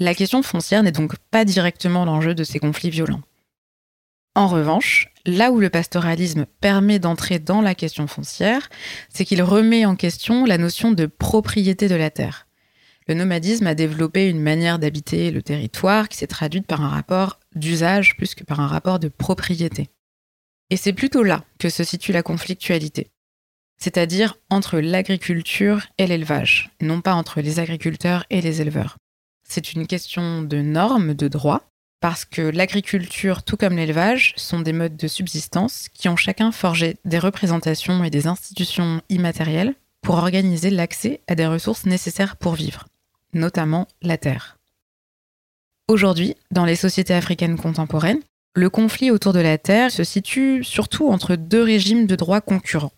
La 0.00 0.12
question 0.12 0.42
foncière 0.42 0.82
n'est 0.82 0.90
donc 0.90 1.16
pas 1.30 1.44
directement 1.44 2.04
l'enjeu 2.04 2.34
de 2.34 2.42
ces 2.42 2.58
conflits 2.58 2.90
violents. 2.90 3.22
En 4.34 4.48
revanche, 4.48 5.08
là 5.26 5.52
où 5.52 5.60
le 5.60 5.70
pastoralisme 5.70 6.46
permet 6.60 6.98
d'entrer 6.98 7.38
dans 7.38 7.60
la 7.60 7.74
question 7.74 8.06
foncière, 8.06 8.70
c'est 9.08 9.24
qu'il 9.24 9.42
remet 9.42 9.84
en 9.84 9.96
question 9.96 10.44
la 10.44 10.58
notion 10.58 10.90
de 10.90 11.06
propriété 11.06 11.88
de 11.88 11.94
la 11.94 12.10
terre 12.10 12.46
le 13.08 13.14
nomadisme 13.14 13.66
a 13.66 13.74
développé 13.74 14.28
une 14.28 14.40
manière 14.40 14.78
d'habiter 14.78 15.30
le 15.30 15.42
territoire 15.42 16.08
qui 16.08 16.16
s'est 16.16 16.26
traduite 16.26 16.66
par 16.66 16.82
un 16.82 16.88
rapport 16.88 17.40
d'usage 17.54 18.16
plus 18.16 18.34
que 18.34 18.44
par 18.44 18.60
un 18.60 18.66
rapport 18.66 18.98
de 18.98 19.08
propriété. 19.08 19.88
Et 20.70 20.76
c'est 20.76 20.92
plutôt 20.92 21.22
là 21.22 21.44
que 21.58 21.68
se 21.68 21.84
situe 21.84 22.12
la 22.12 22.22
conflictualité, 22.22 23.10
c'est-à-dire 23.78 24.36
entre 24.48 24.78
l'agriculture 24.78 25.86
et 25.98 26.06
l'élevage, 26.06 26.70
non 26.80 27.00
pas 27.00 27.14
entre 27.14 27.40
les 27.40 27.58
agriculteurs 27.58 28.24
et 28.30 28.40
les 28.40 28.60
éleveurs. 28.60 28.96
C'est 29.46 29.74
une 29.74 29.86
question 29.86 30.42
de 30.42 30.62
normes, 30.62 31.14
de 31.14 31.28
droits, 31.28 31.71
parce 32.02 32.26
que 32.26 32.42
l'agriculture, 32.42 33.44
tout 33.44 33.56
comme 33.56 33.76
l'élevage, 33.76 34.34
sont 34.36 34.60
des 34.60 34.74
modes 34.74 34.96
de 34.96 35.08
subsistance 35.08 35.88
qui 35.94 36.08
ont 36.10 36.16
chacun 36.16 36.52
forgé 36.52 36.96
des 37.06 37.18
représentations 37.18 38.04
et 38.04 38.10
des 38.10 38.26
institutions 38.26 39.00
immatérielles 39.08 39.74
pour 40.02 40.16
organiser 40.16 40.68
l'accès 40.68 41.20
à 41.28 41.34
des 41.34 41.46
ressources 41.46 41.86
nécessaires 41.86 42.36
pour 42.36 42.54
vivre 42.54 42.86
notamment 43.34 43.88
la 44.02 44.18
terre. 44.18 44.58
Aujourd'hui, 45.88 46.34
dans 46.50 46.64
les 46.64 46.76
sociétés 46.76 47.14
africaines 47.14 47.58
contemporaines, 47.58 48.20
le 48.54 48.68
conflit 48.68 49.10
autour 49.10 49.32
de 49.32 49.40
la 49.40 49.56
terre 49.56 49.90
se 49.90 50.04
situe 50.04 50.62
surtout 50.64 51.08
entre 51.08 51.36
deux 51.36 51.62
régimes 51.62 52.06
de 52.06 52.16
droit 52.16 52.40
concurrents. 52.40 52.92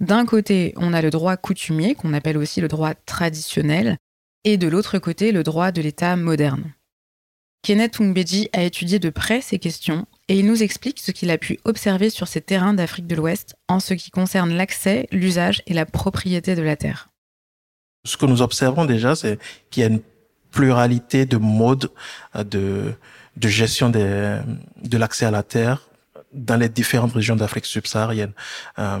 D'un 0.00 0.24
côté, 0.24 0.72
on 0.76 0.94
a 0.94 1.02
le 1.02 1.10
droit 1.10 1.36
coutumier, 1.36 1.94
qu'on 1.94 2.14
appelle 2.14 2.38
aussi 2.38 2.60
le 2.60 2.68
droit 2.68 2.94
traditionnel, 2.94 3.98
et 4.44 4.56
de 4.56 4.68
l'autre 4.68 4.98
côté, 4.98 5.32
le 5.32 5.42
droit 5.42 5.72
de 5.72 5.82
l'État 5.82 6.16
moderne. 6.16 6.72
Kenneth 7.62 8.00
Ungbeji 8.00 8.48
a 8.52 8.62
étudié 8.62 8.98
de 8.98 9.10
près 9.10 9.40
ces 9.40 9.58
questions 9.58 10.06
et 10.28 10.38
il 10.38 10.46
nous 10.46 10.62
explique 10.62 11.00
ce 11.00 11.10
qu'il 11.10 11.30
a 11.30 11.38
pu 11.38 11.58
observer 11.64 12.10
sur 12.10 12.28
ces 12.28 12.40
terrains 12.40 12.74
d'Afrique 12.74 13.06
de 13.06 13.16
l'Ouest 13.16 13.56
en 13.68 13.80
ce 13.80 13.94
qui 13.94 14.10
concerne 14.10 14.54
l'accès, 14.54 15.08
l'usage 15.10 15.62
et 15.66 15.74
la 15.74 15.86
propriété 15.86 16.54
de 16.54 16.62
la 16.62 16.76
terre 16.76 17.08
ce 18.08 18.16
que 18.16 18.26
nous 18.26 18.42
observons 18.42 18.84
déjà, 18.84 19.14
c'est 19.14 19.38
qu'il 19.70 19.82
y 19.82 19.86
a 19.86 19.88
une 19.88 20.00
pluralité 20.50 21.26
de 21.26 21.36
modes 21.36 21.90
euh, 22.34 22.44
de, 22.44 22.94
de 23.36 23.48
gestion 23.48 23.90
de 23.90 24.98
l'accès 24.98 25.26
à 25.26 25.30
la 25.30 25.42
terre 25.42 25.82
dans 26.32 26.56
les 26.56 26.68
différentes 26.68 27.12
régions 27.12 27.36
d'Afrique 27.36 27.66
subsaharienne. 27.66 28.32
Euh, 28.78 29.00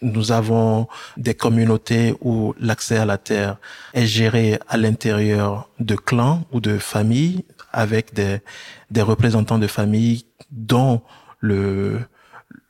nous 0.00 0.30
avons 0.30 0.86
des 1.16 1.34
communautés 1.34 2.14
où 2.20 2.54
l'accès 2.60 2.98
à 2.98 3.04
la 3.04 3.18
terre 3.18 3.56
est 3.94 4.06
géré 4.06 4.60
à 4.68 4.76
l'intérieur 4.76 5.68
de 5.80 5.96
clans 5.96 6.44
ou 6.52 6.60
de 6.60 6.78
familles 6.78 7.44
avec 7.72 8.14
des, 8.14 8.40
des 8.90 9.02
représentants 9.02 9.58
de 9.58 9.66
familles 9.66 10.24
dont 10.50 11.02
le, 11.40 12.00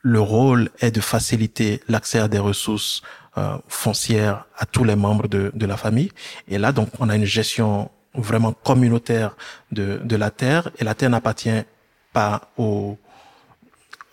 le 0.02 0.20
rôle 0.20 0.70
est 0.80 0.90
de 0.90 1.00
faciliter 1.00 1.80
l'accès 1.88 2.18
à 2.18 2.28
des 2.28 2.38
ressources 2.38 3.02
euh, 3.37 3.58
foncière 3.68 4.46
à 4.56 4.66
tous 4.66 4.84
les 4.84 4.96
membres 4.96 5.28
de, 5.28 5.50
de 5.54 5.66
la 5.66 5.76
famille. 5.76 6.11
Et 6.48 6.58
là, 6.58 6.72
donc, 6.72 6.88
on 6.98 7.08
a 7.08 7.16
une 7.16 7.24
gestion 7.24 7.90
vraiment 8.14 8.52
communautaire 8.52 9.37
de, 9.70 10.00
de 10.02 10.16
la 10.16 10.30
terre 10.30 10.70
et 10.78 10.84
la 10.84 10.94
terre 10.94 11.11
n'appartient 11.11 11.62
pas 12.12 12.50
au, 12.56 12.98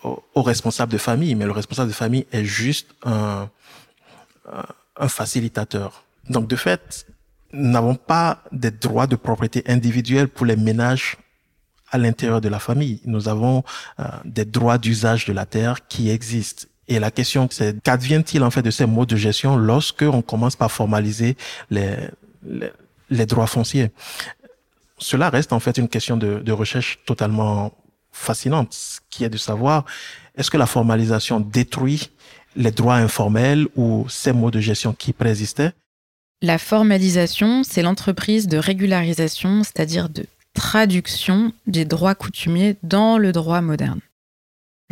au, 0.04 0.42
responsable 0.44 0.92
de 0.92 0.98
famille, 0.98 1.34
mais 1.34 1.46
le 1.46 1.52
responsable 1.52 1.90
de 1.90 1.96
famille 1.96 2.28
est 2.32 2.44
juste 2.44 2.90
un, 3.04 3.50
un 4.98 5.08
facilitateur. 5.08 6.04
Donc, 6.30 6.48
de 6.48 6.56
fait, 6.56 7.08
n'avons 7.56 7.96
pas 7.96 8.44
des 8.52 8.72
droits 8.72 9.08
de 9.08 9.16
propriété 9.16 9.64
individuelle 9.68 10.28
pour 10.28 10.46
les 10.46 10.56
ménages 10.56 11.18
à 11.92 11.98
l'intérieur 11.98 12.42
de 12.42 12.50
la 12.50 12.60
famille. 12.60 13.02
Nous 13.06 13.28
avons 13.28 13.64
euh, 14.00 14.04
des 14.26 14.46
droits 14.46 14.78
d'usage 14.78 15.26
de 15.26 15.34
la 15.34 15.46
terre 15.46 15.88
qui 15.88 16.10
existent. 16.10 16.68
Et 16.88 17.00
la 17.00 17.12
question, 17.12 17.48
c'est 17.52 17.82
qu'advient-il 17.82 18.44
en 18.44 18.52
fait 18.52 18.62
de 18.62 18.72
ces 18.72 18.86
modes 18.86 19.10
de 19.10 19.16
gestion 19.16 19.56
lorsque 19.56 20.04
on 20.04 20.22
commence 20.22 20.56
par 20.56 20.72
formaliser 20.72 21.36
les, 21.70 21.96
les, 23.10 23.26
droits 23.26 23.48
fonciers? 23.48 23.92
Cela 24.98 25.30
reste 25.30 25.52
en 25.52 25.60
fait 25.60 25.78
une 25.78 25.90
question 25.90 26.16
de, 26.16 26.40
de 26.40 26.52
recherche 26.52 27.00
totalement 27.06 27.72
fascinante, 28.12 29.02
qui 29.10 29.24
est 29.24 29.30
de 29.30 29.38
savoir 29.38 29.86
est-ce 30.36 30.52
que 30.52 30.58
la 30.58 30.68
formalisation 30.68 31.40
détruit 31.40 32.12
les 32.56 32.72
droits 32.72 32.96
informels 32.96 33.68
ou 33.76 34.06
ces 34.10 34.32
modes 34.32 34.54
de 34.54 34.60
gestion 34.60 34.94
qui 34.94 35.12
préexistaient 35.12 35.74
La 36.46 36.60
formalisation, 36.60 37.64
c'est 37.64 37.82
l'entreprise 37.82 38.48
de 38.48 38.60
régularisation, 38.60 39.64
c'est-à-dire 39.64 40.10
de 40.10 40.28
traduction 40.54 41.54
des 41.66 41.86
droits 41.86 42.14
coutumiers 42.14 42.76
dans 42.84 43.18
le 43.18 43.32
droit 43.32 43.62
moderne. 43.62 44.00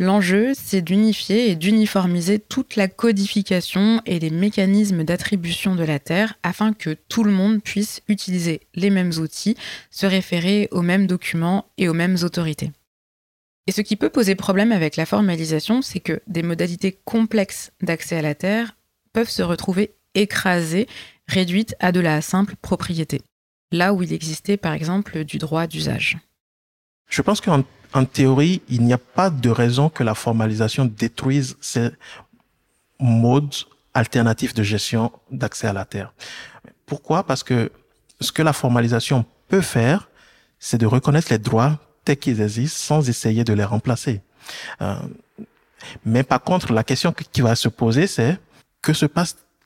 L'enjeu, 0.00 0.50
c'est 0.54 0.82
d'unifier 0.82 1.48
et 1.48 1.54
d'uniformiser 1.54 2.40
toute 2.40 2.74
la 2.74 2.88
codification 2.88 4.02
et 4.04 4.18
les 4.18 4.30
mécanismes 4.30 5.04
d'attribution 5.04 5.76
de 5.76 5.84
la 5.84 6.00
terre 6.00 6.34
afin 6.42 6.72
que 6.72 6.96
tout 7.08 7.22
le 7.22 7.30
monde 7.30 7.62
puisse 7.62 8.02
utiliser 8.08 8.62
les 8.74 8.90
mêmes 8.90 9.12
outils, 9.20 9.56
se 9.92 10.06
référer 10.06 10.66
aux 10.72 10.82
mêmes 10.82 11.06
documents 11.06 11.66
et 11.78 11.88
aux 11.88 11.94
mêmes 11.94 12.16
autorités. 12.24 12.72
Et 13.68 13.72
ce 13.72 13.80
qui 13.80 13.94
peut 13.94 14.10
poser 14.10 14.34
problème 14.34 14.72
avec 14.72 14.96
la 14.96 15.06
formalisation, 15.06 15.82
c'est 15.82 16.00
que 16.00 16.20
des 16.26 16.42
modalités 16.42 16.98
complexes 17.04 17.70
d'accès 17.80 18.16
à 18.16 18.22
la 18.22 18.34
terre 18.34 18.74
peuvent 19.12 19.30
se 19.30 19.42
retrouver 19.44 19.94
écrasées, 20.14 20.86
réduites 21.28 21.74
à 21.80 21.92
de 21.92 22.00
la 22.00 22.20
simple 22.22 22.54
propriété, 22.60 23.22
là 23.72 23.92
où 23.94 24.02
il 24.02 24.12
existait 24.12 24.56
par 24.56 24.72
exemple 24.72 25.24
du 25.24 25.38
droit 25.38 25.66
d'usage. 25.66 26.18
Je 27.08 27.22
pense 27.22 27.40
qu'en 27.40 27.64
en 27.92 28.04
théorie, 28.04 28.60
il 28.68 28.82
n'y 28.82 28.92
a 28.92 28.98
pas 28.98 29.30
de 29.30 29.50
raison 29.50 29.88
que 29.88 30.02
la 30.02 30.14
formalisation 30.14 30.84
détruise 30.84 31.56
ces 31.60 31.90
modes 32.98 33.54
alternatifs 33.94 34.52
de 34.52 34.64
gestion 34.64 35.12
d'accès 35.30 35.68
à 35.68 35.72
la 35.72 35.84
terre. 35.84 36.12
Pourquoi? 36.86 37.24
Parce 37.24 37.44
que 37.44 37.70
ce 38.20 38.32
que 38.32 38.42
la 38.42 38.52
formalisation 38.52 39.24
peut 39.48 39.60
faire, 39.60 40.08
c'est 40.58 40.78
de 40.78 40.86
reconnaître 40.86 41.28
les 41.30 41.38
droits 41.38 41.78
tels 42.04 42.16
qu'ils 42.16 42.40
existent 42.40 42.78
sans 42.78 43.08
essayer 43.08 43.44
de 43.44 43.52
les 43.52 43.64
remplacer. 43.64 44.22
Euh, 44.82 44.96
mais 46.04 46.22
par 46.24 46.42
contre, 46.42 46.72
la 46.72 46.82
question 46.82 47.12
qui 47.12 47.40
va 47.40 47.54
se 47.54 47.68
poser, 47.68 48.06
c'est 48.06 48.38
que 48.82 48.92
se 48.92 49.06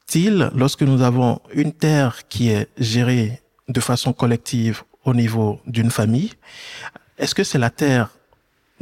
passe-t-il 0.09 0.51
lorsque 0.55 0.83
nous 0.83 1.03
avons 1.03 1.41
une 1.53 1.73
terre 1.73 2.27
qui 2.29 2.49
est 2.49 2.69
gérée 2.79 3.43
de 3.69 3.81
façon 3.81 4.15
collective 4.15 4.83
au 5.05 5.13
niveau 5.13 5.61
d'une 5.67 5.91
famille 5.91 6.33
Est-ce 7.19 7.35
que 7.35 7.45
c'est 7.45 7.59
la 7.59 7.69
terre 7.69 8.09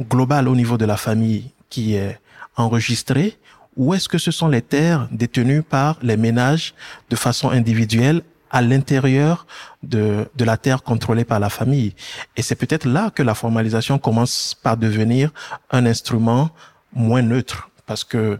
globale 0.01 0.47
au 0.47 0.55
niveau 0.55 0.77
de 0.77 0.85
la 0.85 0.95
famille 0.95 1.51
qui 1.69 1.95
est 1.95 2.17
enregistrée 2.55 3.37
ou 3.75 3.93
est-ce 3.93 4.07
que 4.07 4.17
ce 4.17 4.31
sont 4.31 4.47
les 4.47 4.61
terres 4.61 5.07
détenues 5.11 5.63
par 5.63 5.97
les 6.01 6.15
ménages 6.15 6.73
de 7.09 7.17
façon 7.17 7.49
individuelle 7.49 8.21
à 8.49 8.61
l'intérieur 8.61 9.45
de, 9.83 10.29
de 10.33 10.45
la 10.45 10.55
terre 10.55 10.81
contrôlée 10.81 11.25
par 11.25 11.41
la 11.41 11.49
famille? 11.49 11.93
Et 12.37 12.41
c'est 12.41 12.55
peut-être 12.55 12.87
là 12.87 13.11
que 13.11 13.21
la 13.21 13.35
formalisation 13.35 13.99
commence 13.99 14.55
par 14.63 14.77
devenir 14.77 15.31
un 15.71 15.85
instrument 15.85 16.49
moins 16.93 17.21
neutre, 17.21 17.69
parce 17.85 18.03
que 18.05 18.39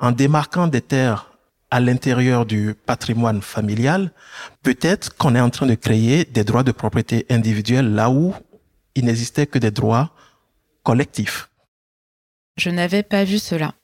en 0.00 0.10
démarquant 0.10 0.66
des 0.66 0.82
terres 0.82 1.30
à 1.70 1.80
l'intérieur 1.80 2.46
du 2.46 2.74
patrimoine 2.74 3.42
familial, 3.42 4.12
peut-être 4.62 5.16
qu'on 5.16 5.34
est 5.34 5.40
en 5.40 5.50
train 5.50 5.66
de 5.66 5.74
créer 5.74 6.24
des 6.24 6.44
droits 6.44 6.62
de 6.62 6.72
propriété 6.72 7.26
individuelle 7.30 7.94
là 7.94 8.10
où 8.10 8.34
il 8.94 9.04
n'existait 9.04 9.46
que 9.46 9.58
des 9.58 9.70
droits 9.70 10.12
collectifs. 10.82 11.50
Je 12.56 12.70
n'avais 12.70 13.02
pas 13.02 13.24
vu 13.24 13.38
cela. 13.38 13.74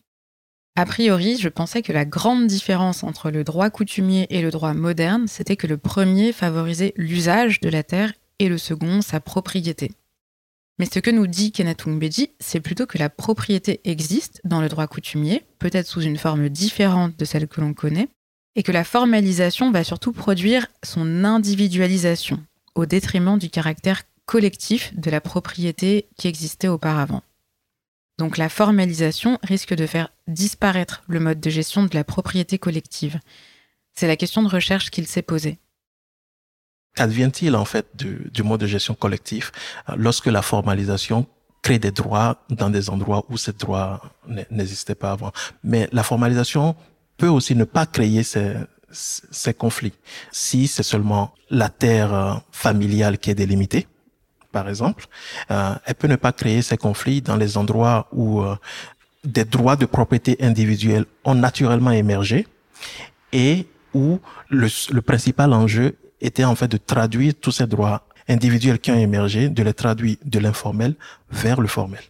A 0.75 0.87
priori, 0.87 1.37
je 1.37 1.51
pensais 1.51 1.83
que 1.83 1.93
la 1.93 2.07
grande 2.07 2.47
différence 2.47 3.03
entre 3.03 3.31
le 3.31 3.45
droit 3.45 3.69
coutumier 3.69 4.27
et 4.31 4.41
le 4.41 4.51
droit 4.51 4.73
moderne, 4.73 5.27
c'était 5.29 5.57
que 5.57 5.67
le 5.67 5.77
premier 5.77 6.33
favorisait 6.33 6.95
l'usage 6.97 7.61
de 7.61 7.69
la 7.69 7.83
terre 7.83 8.13
et 8.39 8.49
le 8.49 8.57
second 8.57 9.03
sa 9.03 9.21
propriété. 9.21 9.93
Mais 10.79 10.87
ce 10.87 10.99
que 10.99 11.11
nous 11.11 11.27
dit 11.27 11.53
Kenneth 11.53 11.87
Beji, 11.87 12.31
c'est 12.41 12.61
plutôt 12.61 12.87
que 12.87 12.99
la 12.99 13.11
propriété 13.11 13.81
existe 13.85 14.41
dans 14.45 14.61
le 14.61 14.69
droit 14.69 14.87
coutumier, 14.87 15.45
peut-être 15.59 15.87
sous 15.87 16.01
une 16.01 16.17
forme 16.17 16.49
différente 16.49 17.17
de 17.17 17.25
celle 17.25 17.47
que 17.47 17.61
l'on 17.61 17.75
connaît, 17.75 18.09
et 18.57 18.63
que 18.63 18.73
la 18.73 18.85
formalisation 18.85 19.71
va 19.71 19.85
surtout 19.85 20.13
produire 20.13 20.67
son 20.83 21.25
individualisation, 21.25 22.43
au 22.75 22.87
détriment 22.87 23.39
du 23.39 23.51
caractère 23.51 24.03
collectif 24.27 24.95
de 24.95 25.11
la 25.11 25.21
propriété 25.21 26.09
qui 26.17 26.29
existait 26.29 26.69
auparavant. 26.69 27.23
Donc 28.19 28.37
la 28.37 28.49
formalisation 28.49 29.39
risque 29.43 29.75
de 29.75 29.87
faire 29.87 30.13
disparaître 30.29 31.03
le 31.09 31.21
mode 31.21 31.41
de 31.41 31.51
gestion 31.51 31.85
de 31.85 31.95
la 31.95 32.05
propriété 32.05 32.59
collective. 32.59 33.19
C'est 33.95 34.07
la 34.07 34.17
question 34.17 34.43
de 34.43 34.49
recherche 34.49 34.91
qu'il 34.91 35.07
s'est 35.07 35.23
posée. 35.23 35.59
Qu'advient-il 36.95 37.57
en 37.57 37.65
fait 37.65 37.87
du, 37.95 38.43
mode 38.43 38.61
de 38.61 38.67
gestion 38.67 38.95
collectif 38.95 39.51
euh, 39.89 39.95
lorsque 39.97 40.27
la 40.27 40.43
formalisation 40.43 41.27
crée 41.63 41.79
des 41.79 41.91
droits 41.91 42.45
dans 42.51 42.71
des 42.71 42.91
endroits 42.91 43.25
où 43.31 43.37
ces 43.37 43.53
droits 43.53 44.03
n'existaient 44.51 44.95
pas 44.95 45.13
avant? 45.13 45.33
Mais 45.65 45.89
la 45.93 46.03
formalisation 46.03 46.77
peut 47.17 47.29
aussi 47.29 47.55
ne 47.55 47.65
pas 47.65 47.87
créer 47.87 48.23
ces, 48.23 48.55
ces 48.91 49.55
conflits. 49.55 49.95
Si 50.33 50.67
c'est 50.67 50.83
seulement 50.83 51.33
la 51.49 51.71
terre 51.71 52.13
euh, 52.13 52.35
familiale 52.51 53.19
qui 53.19 53.31
est 53.31 53.35
délimitée 53.35 53.87
par 54.51 54.69
exemple, 54.69 55.07
euh, 55.51 55.75
elle 55.87 55.95
peut 55.95 56.09
ne 56.09 56.17
pas 56.17 56.33
créer 56.33 56.61
ces 56.61 56.77
conflits 56.77 57.23
dans 57.23 57.37
les 57.37 57.57
endroits 57.57 58.07
où 58.13 58.43
des 59.25 59.47
droits 59.47 59.77
de 59.77 59.87
propriété 59.87 60.37
individuelle 60.41 61.07
ont 61.25 61.35
naturellement 61.35 61.93
émergé 61.93 62.47
et 63.33 63.67
où 63.95 64.21
le, 64.51 64.69
le, 64.91 65.01
principal 65.01 65.55
enjeu 65.55 65.97
était 66.23 66.45
en 66.45 66.55
fait 66.55 66.69
de 66.69 66.79
traduire 66.79 67.35
tous 67.39 67.53
ces 67.53 67.67
droits 67.67 68.07
individuels 68.29 68.79
qui 68.79 68.91
ont 68.91 68.99
émergé, 68.99 69.49
de 69.49 69.63
les 69.63 69.75
traduire 69.75 70.17
de 70.25 70.39
l'informel 70.39 70.95
vers 71.31 71.61
le 71.61 71.69
formel. 71.69 72.03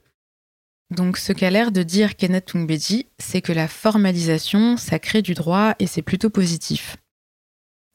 Donc 0.91 1.17
ce 1.17 1.33
qu'a 1.33 1.51
l'air 1.51 1.73
de 1.73 1.83
dire 1.83 2.17
Kenneth 2.17 2.53
Tungbeji, 2.53 3.07
c'est 3.19 3.41
que 3.41 3.53
la 3.53 3.67
formalisation, 3.67 4.77
ça 4.77 4.99
crée 4.99 5.23
du 5.23 5.33
droit 5.33 5.75
et 5.79 5.87
c'est 5.87 6.03
plutôt 6.03 6.29
positif. 6.29 6.99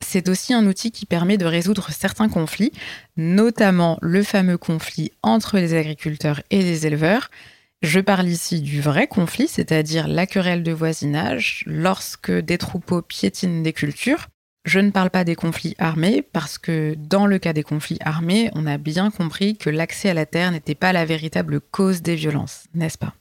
C'est 0.03 0.29
aussi 0.29 0.53
un 0.53 0.65
outil 0.65 0.91
qui 0.91 1.05
permet 1.05 1.37
de 1.37 1.45
résoudre 1.45 1.91
certains 1.91 2.29
conflits, 2.29 2.71
notamment 3.15 3.97
le 4.01 4.23
fameux 4.23 4.57
conflit 4.57 5.11
entre 5.21 5.57
les 5.57 5.75
agriculteurs 5.75 6.41
et 6.49 6.61
les 6.61 6.87
éleveurs. 6.87 7.29
Je 7.83 7.99
parle 7.99 8.27
ici 8.27 8.61
du 8.61 8.81
vrai 8.81 9.07
conflit, 9.07 9.47
c'est-à-dire 9.47 10.07
la 10.07 10.25
querelle 10.25 10.63
de 10.63 10.71
voisinage 10.71 11.63
lorsque 11.67 12.31
des 12.31 12.57
troupeaux 12.57 13.03
piétinent 13.03 13.61
des 13.61 13.73
cultures. 13.73 14.27
Je 14.67 14.81
ne 14.81 14.91
parle 14.91 15.09
pas 15.09 15.23
des 15.23 15.35
conflits 15.35 15.75
armés 15.77 16.21
parce 16.21 16.57
que 16.57 16.93
dans 16.97 17.25
le 17.25 17.39
cas 17.39 17.53
des 17.53 17.63
conflits 17.63 17.99
armés, 18.01 18.51
on 18.53 18.67
a 18.67 18.77
bien 18.77 19.11
compris 19.11 19.55
que 19.55 19.69
l'accès 19.69 20.09
à 20.09 20.13
la 20.13 20.25
terre 20.25 20.51
n'était 20.51 20.75
pas 20.75 20.91
la 20.91 21.05
véritable 21.05 21.61
cause 21.61 22.01
des 22.01 22.15
violences, 22.15 22.65
n'est-ce 22.73 22.97
pas? 22.97 23.13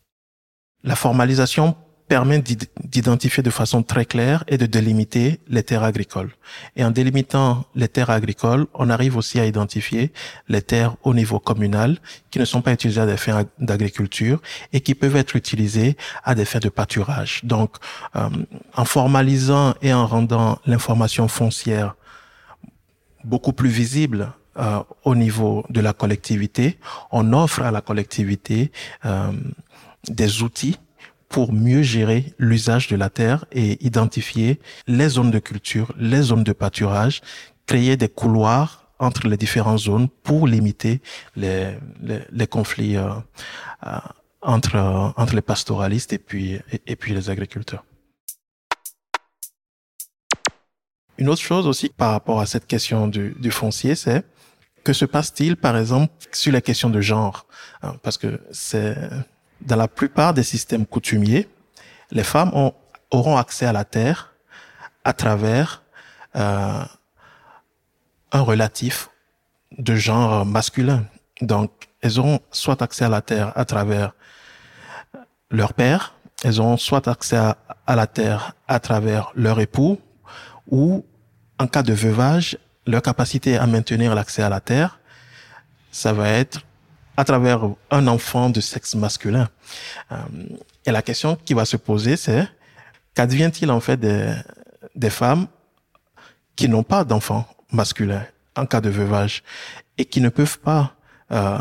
La 0.82 0.96
formalisation 0.96 1.76
permet 2.08 2.42
d'identifier 2.84 3.42
de 3.42 3.50
façon 3.50 3.82
très 3.82 4.04
claire 4.04 4.44
et 4.46 4.58
de 4.58 4.66
délimiter 4.66 5.40
les 5.48 5.62
terres 5.62 5.82
agricoles. 5.82 6.30
Et 6.76 6.84
en 6.84 6.90
délimitant 6.90 7.64
les 7.74 7.88
terres 7.88 8.10
agricoles, 8.10 8.66
on 8.74 8.90
arrive 8.90 9.16
aussi 9.16 9.40
à 9.40 9.46
identifier 9.46 10.12
les 10.48 10.62
terres 10.62 10.96
au 11.02 11.14
niveau 11.14 11.40
communal 11.40 11.98
qui 12.30 12.38
ne 12.38 12.44
sont 12.44 12.62
pas 12.62 12.72
utilisées 12.72 13.00
à 13.00 13.06
des 13.06 13.16
fins 13.16 13.44
d'agriculture 13.58 14.40
et 14.72 14.80
qui 14.80 14.94
peuvent 14.94 15.16
être 15.16 15.34
utilisées 15.34 15.96
à 16.22 16.34
des 16.34 16.44
fins 16.44 16.60
de 16.60 16.68
pâturage. 16.68 17.40
Donc, 17.42 17.76
euh, 18.14 18.28
en 18.76 18.84
formalisant 18.84 19.74
et 19.82 19.92
en 19.92 20.06
rendant 20.06 20.58
l'information 20.66 21.26
foncière 21.26 21.96
beaucoup 23.24 23.52
plus 23.52 23.68
visible 23.68 24.32
euh, 24.58 24.80
au 25.04 25.16
niveau 25.16 25.64
de 25.70 25.80
la 25.80 25.92
collectivité, 25.92 26.78
on 27.10 27.32
offre 27.32 27.62
à 27.62 27.72
la 27.72 27.80
collectivité 27.80 28.70
euh, 29.04 29.32
des 30.08 30.42
outils 30.42 30.78
pour 31.36 31.52
mieux 31.52 31.82
gérer 31.82 32.32
l'usage 32.38 32.88
de 32.88 32.96
la 32.96 33.10
terre 33.10 33.44
et 33.52 33.84
identifier 33.84 34.58
les 34.86 35.10
zones 35.10 35.30
de 35.30 35.38
culture, 35.38 35.92
les 35.98 36.22
zones 36.22 36.44
de 36.44 36.54
pâturage, 36.54 37.20
créer 37.66 37.98
des 37.98 38.08
couloirs 38.08 38.88
entre 38.98 39.28
les 39.28 39.36
différentes 39.36 39.80
zones 39.80 40.08
pour 40.08 40.48
limiter 40.48 41.02
les, 41.34 41.76
les, 42.32 42.46
conflits 42.46 42.96
euh, 42.96 43.10
euh, 43.86 43.98
entre, 44.40 44.76
entre 45.14 45.34
les 45.34 45.42
pastoralistes 45.42 46.14
et 46.14 46.18
puis, 46.18 46.58
et, 46.86 46.96
puis 46.96 47.12
les 47.12 47.28
agriculteurs. 47.28 47.84
Une 51.18 51.28
autre 51.28 51.42
chose 51.42 51.66
aussi 51.66 51.90
par 51.90 52.12
rapport 52.12 52.40
à 52.40 52.46
cette 52.46 52.66
question 52.66 53.08
du, 53.08 53.36
du 53.38 53.50
foncier, 53.50 53.94
c'est 53.94 54.24
que 54.84 54.94
se 54.94 55.04
passe-t-il, 55.04 55.56
par 55.56 55.76
exemple, 55.76 56.14
sur 56.32 56.54
la 56.54 56.62
question 56.62 56.88
de 56.88 57.02
genre? 57.02 57.46
Hein, 57.82 57.96
Parce 58.02 58.16
que 58.16 58.40
c'est 58.52 58.96
dans 59.60 59.76
la 59.76 59.88
plupart 59.88 60.34
des 60.34 60.42
systèmes 60.42 60.86
coutumiers, 60.86 61.48
les 62.10 62.24
femmes 62.24 62.50
ont, 62.54 62.72
auront 63.10 63.36
accès 63.36 63.66
à 63.66 63.72
la 63.72 63.84
terre 63.84 64.34
à 65.04 65.12
travers 65.12 65.82
euh, 66.36 66.82
un 68.32 68.40
relatif 68.40 69.08
de 69.78 69.94
genre 69.94 70.44
masculin. 70.44 71.04
Donc, 71.40 71.70
elles 72.00 72.18
auront 72.18 72.40
soit 72.50 72.82
accès 72.82 73.04
à 73.04 73.08
la 73.08 73.22
terre 73.22 73.52
à 73.56 73.64
travers 73.64 74.12
leur 75.50 75.74
père, 75.74 76.14
elles 76.44 76.60
auront 76.60 76.76
soit 76.76 77.08
accès 77.08 77.36
à, 77.36 77.56
à 77.86 77.96
la 77.96 78.06
terre 78.06 78.54
à 78.68 78.80
travers 78.80 79.32
leur 79.34 79.60
époux, 79.60 79.98
ou 80.68 81.04
en 81.58 81.66
cas 81.66 81.82
de 81.82 81.92
veuvage, 81.92 82.58
leur 82.86 83.02
capacité 83.02 83.56
à 83.56 83.66
maintenir 83.66 84.14
l'accès 84.14 84.42
à 84.42 84.48
la 84.48 84.60
terre, 84.60 84.98
ça 85.90 86.12
va 86.12 86.28
être 86.28 86.65
à 87.16 87.24
travers 87.24 87.60
un 87.90 88.06
enfant 88.06 88.50
de 88.50 88.60
sexe 88.60 88.94
masculin. 88.94 89.48
Euh, 90.12 90.16
et 90.84 90.90
la 90.90 91.02
question 91.02 91.36
qui 91.44 91.54
va 91.54 91.64
se 91.64 91.76
poser, 91.76 92.16
c'est 92.16 92.46
qu'advient-il 93.14 93.70
en 93.70 93.80
fait 93.80 93.96
des, 93.96 94.34
des 94.94 95.10
femmes 95.10 95.46
qui 96.54 96.68
n'ont 96.68 96.82
pas 96.82 97.04
d'enfants 97.04 97.46
masculins 97.72 98.24
en 98.56 98.66
cas 98.66 98.80
de 98.80 98.90
veuvage 98.90 99.42
et 99.98 100.04
qui 100.04 100.20
ne 100.20 100.28
peuvent 100.28 100.58
pas 100.58 100.94
euh, 101.32 101.58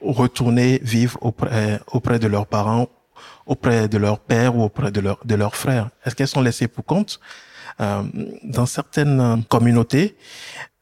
retourner 0.00 0.80
vivre 0.82 1.18
auprès, 1.20 1.80
auprès 1.88 2.18
de 2.18 2.26
leurs 2.26 2.46
parents, 2.46 2.88
auprès 3.46 3.88
de 3.88 3.98
leur 3.98 4.18
père 4.18 4.56
ou 4.56 4.62
auprès 4.62 4.90
de 4.90 5.00
leur, 5.00 5.18
de 5.24 5.34
leurs 5.34 5.56
frères? 5.56 5.90
Est-ce 6.04 6.14
qu'elles 6.14 6.28
sont 6.28 6.42
laissées 6.42 6.68
pour 6.68 6.84
compte? 6.84 7.20
Euh, 7.80 8.02
Dans 8.42 8.66
certaines 8.66 9.44
communautés, 9.48 10.16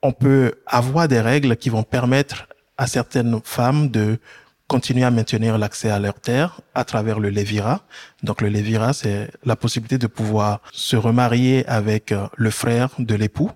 on 0.03 0.13
peut 0.13 0.55
avoir 0.67 1.09
des 1.09 1.21
règles 1.21 1.57
qui 1.57 1.69
vont 1.71 1.83
permettre 1.83 2.47
à 2.81 2.87
certaines 2.87 3.39
femmes 3.45 3.91
de 3.91 4.19
continuer 4.67 5.05
à 5.05 5.11
maintenir 5.11 5.59
l'accès 5.59 5.91
à 5.91 5.99
leur 5.99 6.15
terre 6.15 6.63
à 6.75 6.83
travers 6.85 7.21
le 7.21 7.29
lévira. 7.29 7.83
Donc 8.23 8.41
le 8.41 8.49
lévira, 8.49 8.95
c'est 8.95 9.31
la 9.45 9.55
possibilité 9.55 9.99
de 9.99 10.07
pouvoir 10.07 10.63
se 10.73 10.97
remarier 10.97 11.67
avec 11.69 12.11
euh, 12.11 12.27
le 12.37 12.51
frère 12.51 12.89
de 12.99 13.15
l'époux. 13.15 13.51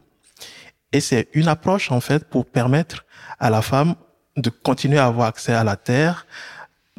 Et 0.92 1.00
c'est 1.00 1.28
une 1.32 1.48
approche 1.48 1.90
en 1.90 2.00
fait 2.00 2.28
pour 2.28 2.44
permettre 2.44 3.06
à 3.38 3.48
la 3.48 3.62
femme 3.62 3.94
de 4.36 4.50
continuer 4.50 4.98
à 4.98 5.06
avoir 5.06 5.28
accès 5.28 5.54
à 5.54 5.64
la 5.64 5.76
terre, 5.76 6.26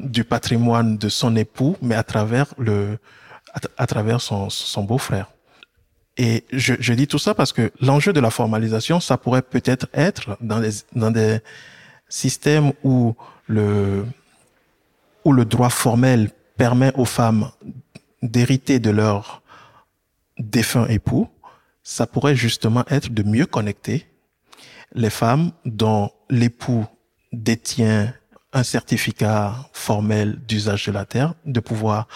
du 0.00 0.24
patrimoine 0.24 0.98
de 0.98 1.08
son 1.08 1.36
époux, 1.36 1.76
mais 1.80 1.94
à 1.94 2.02
travers 2.02 2.46
le, 2.58 2.98
à, 3.76 3.86
travers 3.86 4.20
son, 4.20 4.50
son 4.50 4.82
beau-frère. 4.82 5.30
Et 6.16 6.44
je, 6.52 6.74
je, 6.80 6.92
dis 6.92 7.06
tout 7.06 7.18
ça 7.18 7.34
parce 7.34 7.52
que 7.52 7.70
l'enjeu 7.80 8.12
de 8.12 8.20
la 8.20 8.30
formalisation, 8.30 8.98
ça 8.98 9.16
pourrait 9.16 9.42
peut-être 9.42 9.86
être 9.94 10.36
dans, 10.40 10.58
les, 10.58 10.70
dans 10.94 11.12
des 11.12 11.40
le, 13.48 14.06
où 15.24 15.32
le 15.32 15.44
droit 15.44 15.70
formel 15.70 16.30
permet 16.56 16.92
aux 16.94 17.04
femmes 17.04 17.50
d'hériter 18.22 18.78
de 18.78 18.90
leur 18.90 19.42
défunt 20.38 20.86
époux, 20.86 21.28
ça 21.82 22.06
pourrait 22.06 22.34
justement 22.36 22.84
être 22.88 23.12
de 23.12 23.22
mieux 23.22 23.46
connecter 23.46 24.06
les 24.92 25.10
femmes 25.10 25.52
dont 25.64 26.10
l'époux 26.30 26.86
détient 27.32 28.12
un 28.52 28.62
certificat 28.62 29.54
formel 29.72 30.40
d'usage 30.46 30.86
de 30.86 30.92
la 30.92 31.04
terre, 31.04 31.34
de 31.44 31.60
pouvoir 31.60 32.08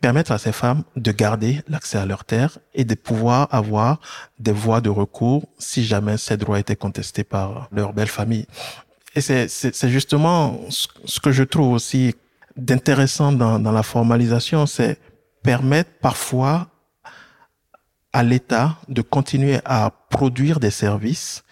permettre 0.00 0.32
à 0.32 0.38
ces 0.38 0.52
femmes 0.52 0.82
de 0.96 1.12
garder 1.12 1.62
l'accès 1.68 1.98
à 1.98 2.06
leur 2.06 2.24
terre 2.24 2.58
et 2.74 2.84
de 2.84 2.94
pouvoir 2.94 3.48
avoir 3.50 4.00
des 4.38 4.52
voies 4.52 4.80
de 4.80 4.90
recours 4.90 5.48
si 5.58 5.84
jamais 5.84 6.16
ces 6.16 6.36
droits 6.36 6.58
étaient 6.58 6.76
contestés 6.76 7.24
par 7.24 7.68
leur 7.72 7.92
belle 7.92 8.08
famille. 8.08 8.46
Et 9.14 9.20
c'est 9.20 9.88
justement 9.88 10.60
ce 10.68 11.20
que 11.20 11.32
je 11.32 11.42
trouve 11.42 11.72
aussi 11.72 12.14
d'intéressant 12.56 13.32
dans, 13.32 13.58
dans 13.58 13.72
la 13.72 13.82
formalisation, 13.82 14.66
c'est 14.66 14.98
permettre 15.42 15.90
parfois 16.00 16.68
à 18.12 18.22
l'État 18.22 18.76
de 18.88 19.02
continuer 19.02 19.60
à 19.64 19.90
produire 20.10 20.60
des 20.60 20.70
services 20.70 21.44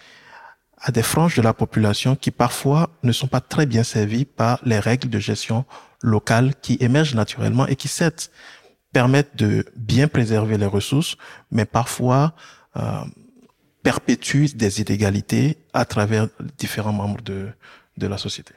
à 0.81 0.91
des 0.91 1.03
franges 1.03 1.35
de 1.35 1.41
la 1.41 1.53
population 1.53 2.15
qui 2.15 2.31
parfois 2.31 2.89
ne 3.03 3.11
sont 3.11 3.27
pas 3.27 3.41
très 3.41 3.65
bien 3.65 3.83
servies 3.83 4.25
par 4.25 4.59
les 4.63 4.79
règles 4.79 5.09
de 5.09 5.19
gestion 5.19 5.65
locales 6.01 6.55
qui 6.61 6.77
émergent 6.79 7.15
naturellement 7.15 7.67
et 7.67 7.75
qui 7.75 7.87
certes 7.87 8.31
permettent 8.93 9.35
de 9.35 9.65
bien 9.75 10.07
préserver 10.07 10.57
les 10.57 10.65
ressources, 10.65 11.15
mais 11.51 11.65
parfois 11.65 12.33
euh, 12.77 13.01
perpétuent 13.89 14.53
des 14.63 14.81
inégalités 14.81 15.57
à 15.73 15.83
travers 15.83 16.27
différents 16.59 16.93
membres 17.01 17.23
de, 17.23 17.47
de 17.97 18.07
la 18.13 18.19
société. 18.25 18.53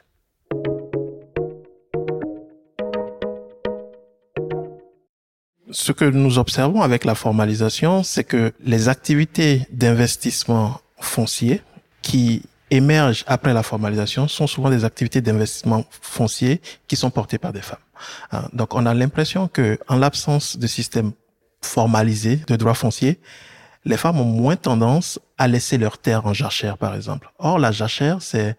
Ce 5.71 5.91
que 5.91 6.05
nous 6.05 6.37
observons 6.37 6.81
avec 6.83 7.03
la 7.03 7.15
formalisation, 7.15 8.03
c'est 8.03 8.23
que 8.33 8.53
les 8.73 8.89
activités 8.89 9.65
d'investissement 9.71 10.79
foncier 10.99 11.63
qui 12.03 12.43
émergent 12.69 13.23
après 13.25 13.53
la 13.59 13.63
formalisation 13.63 14.27
sont 14.27 14.45
souvent 14.45 14.69
des 14.69 14.85
activités 14.85 15.21
d'investissement 15.21 15.83
foncier 16.17 16.61
qui 16.87 16.95
sont 16.95 17.09
portées 17.09 17.39
par 17.39 17.53
des 17.53 17.65
femmes. 17.69 17.85
Hein, 18.31 18.43
donc 18.53 18.75
on 18.75 18.85
a 18.85 18.93
l'impression 18.93 19.47
que 19.47 19.79
en 19.87 19.95
l'absence 19.95 20.57
de 20.63 20.67
système 20.67 21.11
formalisé 21.63 22.33
de 22.51 22.55
droit 22.55 22.75
foncier, 22.75 23.19
les 23.85 23.97
femmes 23.97 24.19
ont 24.19 24.25
moins 24.25 24.55
tendance 24.55 25.19
à 25.37 25.47
laisser 25.47 25.77
leur 25.77 25.97
terre 25.97 26.25
en 26.25 26.33
jachère, 26.33 26.77
par 26.77 26.95
exemple. 26.95 27.31
Or, 27.39 27.59
la 27.59 27.71
jachère, 27.71 28.21
c'est 28.21 28.55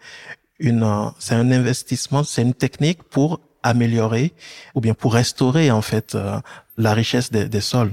une, 0.58 1.12
c'est 1.18 1.34
un 1.34 1.50
investissement, 1.50 2.24
c'est 2.24 2.42
une 2.42 2.54
technique 2.54 3.02
pour 3.04 3.40
améliorer 3.62 4.34
ou 4.74 4.80
bien 4.80 4.94
pour 4.94 5.14
restaurer 5.14 5.70
en 5.70 5.82
fait 5.82 6.14
euh, 6.14 6.38
la 6.76 6.92
richesse 6.92 7.32
des, 7.32 7.48
des 7.48 7.60
sols. 7.60 7.92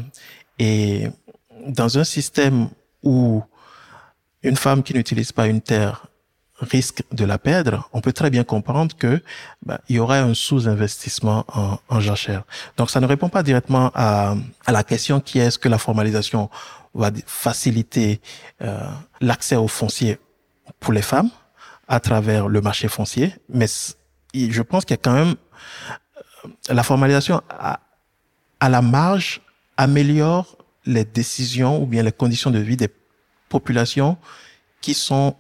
Et 0.60 1.08
dans 1.68 1.98
un 1.98 2.04
système 2.04 2.70
où 3.04 3.42
une 4.44 4.58
femme 4.58 4.84
qui 4.84 4.94
n'utilise 4.94 5.32
pas 5.32 5.48
une 5.48 5.62
terre 5.62 6.08
risque 6.60 7.04
de 7.12 7.26
la 7.26 7.38
perdre, 7.38 7.90
on 7.94 8.02
peut 8.02 8.14
très 8.14 8.30
bien 8.30 8.44
comprendre 8.44 8.96
que 8.96 9.24
bah, 9.66 9.80
il 9.90 9.96
y 9.96 10.00
aurait 10.00 10.20
un 10.20 10.34
sous-investissement 10.34 11.46
en, 11.48 11.80
en, 11.90 12.00
jachère. 12.00 12.44
Donc 12.78 12.92
ça 12.92 13.00
ne 13.00 13.08
répond 13.08 13.30
pas 13.30 13.42
directement 13.42 13.92
à, 13.96 14.36
à 14.66 14.72
la 14.72 14.84
question 14.84 15.20
qui 15.20 15.40
est 15.40 15.46
est-ce 15.46 15.58
que 15.58 15.70
la 15.70 15.80
formalisation 15.80 16.50
va 16.94 17.12
faciliter 17.26 18.22
euh, 18.62 18.80
l'accès 19.22 19.56
au 19.56 19.68
foncier 19.68 20.20
pour 20.80 20.94
les 20.94 21.02
femmes 21.02 21.30
à 21.88 22.00
travers 22.00 22.48
le 22.48 22.62
marché 22.62 22.88
foncier, 22.88 23.34
mais 23.50 23.68
je 24.34 24.62
pense 24.62 24.86
qu'il 24.86 24.94
y 24.94 25.00
a 25.00 25.02
quand 25.02 25.14
même 25.14 25.36
euh, 26.46 26.50
la 26.70 26.84
formalisation 26.84 27.42
à, 27.50 27.80
à 28.60 28.70
la 28.70 28.82
marge 28.82 29.42
améliore 29.78 30.58
les 30.86 31.06
décisions 31.06 31.82
ou 31.82 31.86
bien 31.86 32.04
les 32.04 32.12
conditions 32.12 32.52
de 32.52 32.60
vie 32.60 32.78
des 32.78 32.90
populations 33.50 34.18
qui 34.80 34.94
sont 34.94 35.36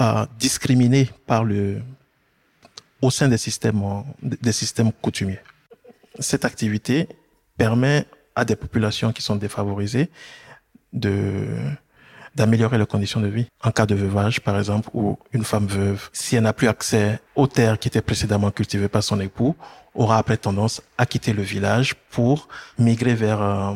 euh, 0.00 0.26
discriminées 0.38 1.10
par 1.26 1.44
le, 1.44 1.82
au 3.02 3.10
sein 3.10 3.28
des 3.28 3.38
systèmes, 3.38 3.82
des 4.22 4.52
systèmes 4.52 4.92
coutumiers. 4.92 5.40
Cette 6.18 6.44
activité 6.44 7.08
permet 7.56 8.06
à 8.40 8.44
des 8.44 8.56
populations 8.56 9.12
qui 9.12 9.22
sont 9.22 9.36
défavorisées 9.36 10.08
de 10.92 11.46
d'améliorer 12.36 12.78
leurs 12.78 12.86
conditions 12.86 13.20
de 13.20 13.26
vie. 13.26 13.46
En 13.62 13.72
cas 13.72 13.86
de 13.86 13.96
veuvage, 13.96 14.40
par 14.40 14.56
exemple, 14.56 14.88
où 14.94 15.18
une 15.32 15.44
femme 15.44 15.66
veuve, 15.66 16.08
si 16.12 16.36
elle 16.36 16.44
n'a 16.44 16.52
plus 16.52 16.68
accès 16.68 17.18
aux 17.34 17.48
terres 17.48 17.76
qui 17.80 17.88
étaient 17.88 18.00
précédemment 18.00 18.52
cultivées 18.52 18.88
par 18.88 19.02
son 19.02 19.18
époux, 19.20 19.56
aura 19.96 20.16
après 20.18 20.36
tendance 20.36 20.80
à 20.96 21.06
quitter 21.06 21.32
le 21.32 21.42
village 21.42 21.96
pour 22.10 22.48
migrer 22.78 23.14
vers 23.14 23.42
euh, 23.42 23.74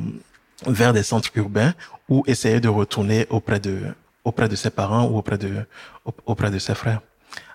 vers 0.67 0.93
des 0.93 1.03
centres 1.03 1.31
urbains 1.35 1.75
ou 2.09 2.23
essayer 2.27 2.61
de 2.61 2.69
retourner 2.69 3.27
auprès 3.29 3.61
de 3.61 3.77
auprès 4.23 4.49
de 4.49 4.57
ses 4.57 4.71
parents 4.71 5.05
ou 5.09 5.19
auprès 5.19 5.37
de 5.37 5.53
auprès 6.25 6.51
de 6.51 6.59
ses 6.59 6.75
frères. 6.75 7.03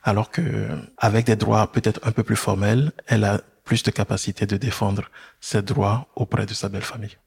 Alors 0.04 0.30
que 0.30 0.68
avec 0.98 1.26
des 1.26 1.38
droits 1.38 1.72
peut-être 1.72 2.02
un 2.04 2.12
peu 2.12 2.24
plus 2.24 2.36
formels, 2.36 2.92
elle 3.08 3.24
a 3.24 3.42
plus 3.70 3.84
de 3.84 3.92
capacité 3.92 4.48
de 4.48 4.58
défendre 4.58 5.12
ses 5.42 5.62
droits 5.62 6.08
auprès 6.16 6.48
de 6.48 6.56
sa 6.56 6.70
belle 6.70 6.82
famille. 6.82 7.20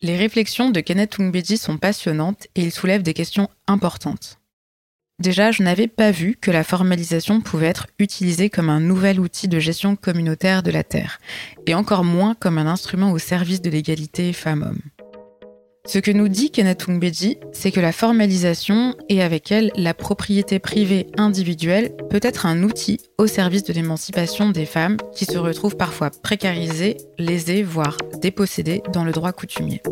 Les 0.00 0.16
réflexions 0.16 0.70
de 0.70 0.78
Kenneth 0.78 1.16
Tungbeji 1.16 1.58
sont 1.58 1.76
passionnantes 1.76 2.46
et 2.54 2.62
il 2.62 2.70
soulève 2.70 3.02
des 3.02 3.14
questions 3.14 3.48
importantes. 3.66 4.38
Déjà, 5.18 5.50
je 5.50 5.64
n'avais 5.64 5.88
pas 5.88 6.12
vu 6.12 6.36
que 6.40 6.52
la 6.52 6.62
formalisation 6.62 7.40
pouvait 7.40 7.66
être 7.66 7.88
utilisée 7.98 8.48
comme 8.48 8.70
un 8.70 8.78
nouvel 8.78 9.18
outil 9.18 9.48
de 9.48 9.58
gestion 9.58 9.96
communautaire 9.96 10.62
de 10.62 10.70
la 10.70 10.84
Terre, 10.84 11.18
et 11.66 11.74
encore 11.74 12.04
moins 12.04 12.36
comme 12.36 12.58
un 12.58 12.68
instrument 12.68 13.10
au 13.10 13.18
service 13.18 13.60
de 13.60 13.70
l'égalité 13.70 14.32
femmes-hommes. 14.32 14.82
Ce 15.86 15.98
que 15.98 16.10
nous 16.10 16.28
dit 16.28 16.50
Kenneth 16.50 16.86
Tungbeji, 16.86 17.36
c'est 17.52 17.70
que 17.70 17.80
la 17.80 17.92
formalisation 17.92 18.96
et 19.10 19.22
avec 19.22 19.52
elle 19.52 19.70
la 19.76 19.92
propriété 19.92 20.58
privée 20.58 21.08
individuelle 21.18 21.94
peut 22.08 22.20
être 22.22 22.46
un 22.46 22.62
outil 22.62 23.00
au 23.18 23.26
service 23.26 23.64
de 23.64 23.74
l'émancipation 23.74 24.48
des 24.48 24.64
femmes 24.64 24.96
qui 25.14 25.26
se 25.26 25.36
retrouvent 25.36 25.76
parfois 25.76 26.08
précarisées, 26.10 26.96
lésées, 27.18 27.62
voire 27.62 27.98
dépossédées 28.22 28.82
dans 28.94 29.04
le 29.04 29.12
droit 29.12 29.32
coutumier. 29.32 29.82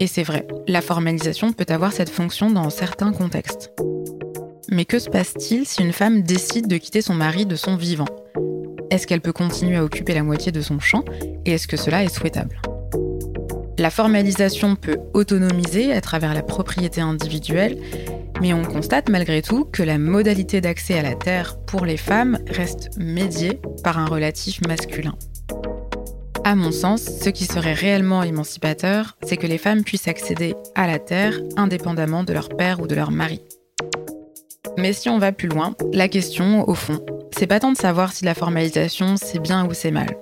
Et 0.00 0.06
c'est 0.06 0.22
vrai, 0.22 0.48
la 0.66 0.80
formalisation 0.80 1.52
peut 1.52 1.66
avoir 1.68 1.92
cette 1.92 2.08
fonction 2.08 2.50
dans 2.50 2.70
certains 2.70 3.12
contextes. 3.12 3.72
Mais 4.70 4.86
que 4.86 4.98
se 4.98 5.10
passe-t-il 5.10 5.66
si 5.66 5.82
une 5.82 5.92
femme 5.92 6.22
décide 6.22 6.66
de 6.66 6.78
quitter 6.78 7.02
son 7.02 7.14
mari 7.14 7.44
de 7.44 7.56
son 7.56 7.76
vivant? 7.76 8.08
Est-ce 8.90 9.06
qu'elle 9.06 9.20
peut 9.20 9.34
continuer 9.34 9.76
à 9.76 9.84
occuper 9.84 10.14
la 10.14 10.22
moitié 10.22 10.50
de 10.50 10.62
son 10.62 10.80
champ? 10.80 11.04
Et 11.44 11.52
est-ce 11.52 11.68
que 11.68 11.76
cela 11.76 12.04
est 12.04 12.14
souhaitable? 12.14 12.62
La 13.80 13.88
formalisation 13.88 14.76
peut 14.76 14.98
autonomiser 15.14 15.94
à 15.94 16.02
travers 16.02 16.34
la 16.34 16.42
propriété 16.42 17.00
individuelle, 17.00 17.78
mais 18.42 18.52
on 18.52 18.62
constate 18.62 19.08
malgré 19.08 19.40
tout 19.40 19.64
que 19.64 19.82
la 19.82 19.96
modalité 19.96 20.60
d'accès 20.60 20.98
à 20.98 21.02
la 21.02 21.14
terre 21.14 21.58
pour 21.66 21.86
les 21.86 21.96
femmes 21.96 22.38
reste 22.46 22.90
médiée 22.98 23.58
par 23.82 23.98
un 23.98 24.04
relatif 24.04 24.60
masculin. 24.68 25.14
À 26.44 26.54
mon 26.56 26.72
sens, 26.72 27.00
ce 27.22 27.30
qui 27.30 27.46
serait 27.46 27.72
réellement 27.72 28.22
émancipateur, 28.22 29.16
c'est 29.22 29.38
que 29.38 29.46
les 29.46 29.56
femmes 29.56 29.82
puissent 29.82 30.08
accéder 30.08 30.54
à 30.74 30.86
la 30.86 30.98
terre 30.98 31.40
indépendamment 31.56 32.22
de 32.22 32.34
leur 32.34 32.50
père 32.50 32.80
ou 32.80 32.86
de 32.86 32.94
leur 32.94 33.10
mari. 33.10 33.40
Mais 34.76 34.92
si 34.92 35.08
on 35.08 35.18
va 35.18 35.32
plus 35.32 35.48
loin, 35.48 35.74
la 35.94 36.08
question, 36.08 36.68
au 36.68 36.74
fond, 36.74 37.00
c'est 37.40 37.46
pas 37.46 37.58
tant 37.58 37.72
de 37.72 37.78
savoir 37.78 38.12
si 38.12 38.26
la 38.26 38.34
formalisation 38.34 39.16
c'est 39.16 39.38
bien 39.38 39.66
ou 39.66 39.72
c'est 39.72 39.90
mal. 39.90 40.14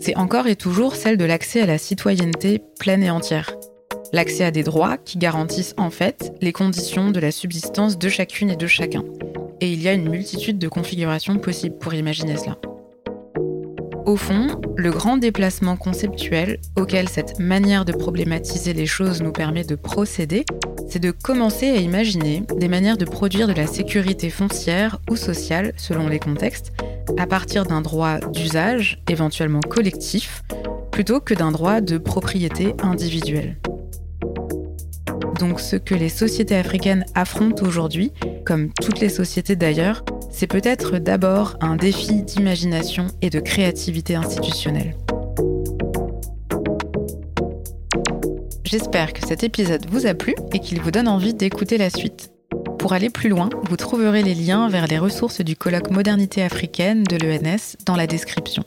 C'est 0.00 0.16
encore 0.16 0.48
et 0.48 0.56
toujours 0.56 0.96
celle 0.96 1.16
de 1.16 1.24
l'accès 1.24 1.60
à 1.60 1.66
la 1.66 1.78
citoyenneté 1.78 2.60
pleine 2.80 3.04
et 3.04 3.10
entière. 3.10 3.54
L'accès 4.12 4.42
à 4.42 4.50
des 4.50 4.64
droits 4.64 4.96
qui 4.96 5.16
garantissent 5.16 5.76
en 5.76 5.90
fait 5.90 6.32
les 6.40 6.52
conditions 6.52 7.12
de 7.12 7.20
la 7.20 7.30
subsistance 7.30 7.98
de 7.98 8.08
chacune 8.08 8.50
et 8.50 8.56
de 8.56 8.66
chacun. 8.66 9.04
Et 9.60 9.72
il 9.72 9.80
y 9.80 9.86
a 9.86 9.92
une 9.92 10.08
multitude 10.08 10.58
de 10.58 10.66
configurations 10.66 11.38
possibles 11.38 11.78
pour 11.78 11.94
imaginer 11.94 12.36
cela. 12.36 12.56
Au 14.04 14.16
fond, 14.16 14.60
le 14.74 14.90
grand 14.90 15.18
déplacement 15.18 15.76
conceptuel 15.76 16.58
auquel 16.76 17.08
cette 17.08 17.38
manière 17.38 17.84
de 17.84 17.92
problématiser 17.92 18.72
les 18.72 18.86
choses 18.86 19.22
nous 19.22 19.32
permet 19.32 19.62
de 19.62 19.76
procéder, 19.76 20.44
c'est 20.88 20.98
de 20.98 21.10
commencer 21.10 21.70
à 21.70 21.76
imaginer 21.76 22.44
des 22.56 22.68
manières 22.68 22.96
de 22.96 23.04
produire 23.04 23.48
de 23.48 23.52
la 23.52 23.66
sécurité 23.66 24.30
foncière 24.30 24.98
ou 25.10 25.16
sociale, 25.16 25.72
selon 25.76 26.08
les 26.08 26.18
contextes, 26.18 26.72
à 27.18 27.26
partir 27.26 27.64
d'un 27.64 27.80
droit 27.80 28.18
d'usage, 28.32 29.02
éventuellement 29.08 29.60
collectif, 29.60 30.42
plutôt 30.90 31.20
que 31.20 31.34
d'un 31.34 31.52
droit 31.52 31.80
de 31.80 31.98
propriété 31.98 32.74
individuelle. 32.82 33.56
Donc 35.38 35.60
ce 35.60 35.76
que 35.76 35.94
les 35.94 36.08
sociétés 36.08 36.56
africaines 36.56 37.04
affrontent 37.14 37.64
aujourd'hui, 37.64 38.12
comme 38.44 38.70
toutes 38.72 39.00
les 39.00 39.10
sociétés 39.10 39.56
d'ailleurs, 39.56 40.04
c'est 40.30 40.46
peut-être 40.46 40.98
d'abord 40.98 41.56
un 41.60 41.76
défi 41.76 42.22
d'imagination 42.22 43.08
et 43.22 43.30
de 43.30 43.40
créativité 43.40 44.14
institutionnelle. 44.14 44.96
J'espère 48.66 49.12
que 49.12 49.24
cet 49.24 49.44
épisode 49.44 49.86
vous 49.88 50.06
a 50.06 50.14
plu 50.14 50.34
et 50.52 50.58
qu'il 50.58 50.80
vous 50.80 50.90
donne 50.90 51.06
envie 51.06 51.34
d'écouter 51.34 51.78
la 51.78 51.88
suite. 51.88 52.32
Pour 52.80 52.94
aller 52.94 53.10
plus 53.10 53.28
loin, 53.28 53.48
vous 53.68 53.76
trouverez 53.76 54.24
les 54.24 54.34
liens 54.34 54.68
vers 54.68 54.88
les 54.88 54.98
ressources 54.98 55.40
du 55.40 55.54
colloque 55.54 55.92
Modernité 55.92 56.42
africaine 56.42 57.04
de 57.04 57.16
l'ENS 57.16 57.76
dans 57.86 57.94
la 57.94 58.08
description. 58.08 58.64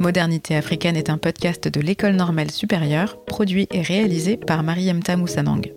Modernité 0.00 0.56
africaine 0.56 0.96
est 0.96 1.10
un 1.10 1.18
podcast 1.18 1.68
de 1.68 1.80
l'École 1.82 2.16
normale 2.16 2.50
supérieure, 2.50 3.22
produit 3.26 3.68
et 3.70 3.82
réalisé 3.82 4.38
par 4.38 4.62
Mariemta 4.62 5.18
Moussanang. 5.18 5.70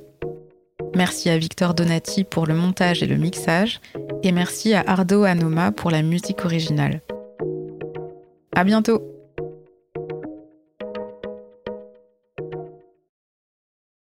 Merci 0.95 1.29
à 1.29 1.37
Victor 1.37 1.73
Donati 1.73 2.23
pour 2.23 2.45
le 2.45 2.55
montage 2.55 3.03
et 3.03 3.07
le 3.07 3.17
mixage, 3.17 3.81
et 4.23 4.31
merci 4.31 4.73
à 4.73 4.85
Ardo 4.87 5.25
Anoma 5.25 5.73
pour 5.73 5.91
la 5.91 6.01
musique 6.01 6.45
originale. 6.45 7.01
À 8.55 8.63
bientôt! 8.63 9.16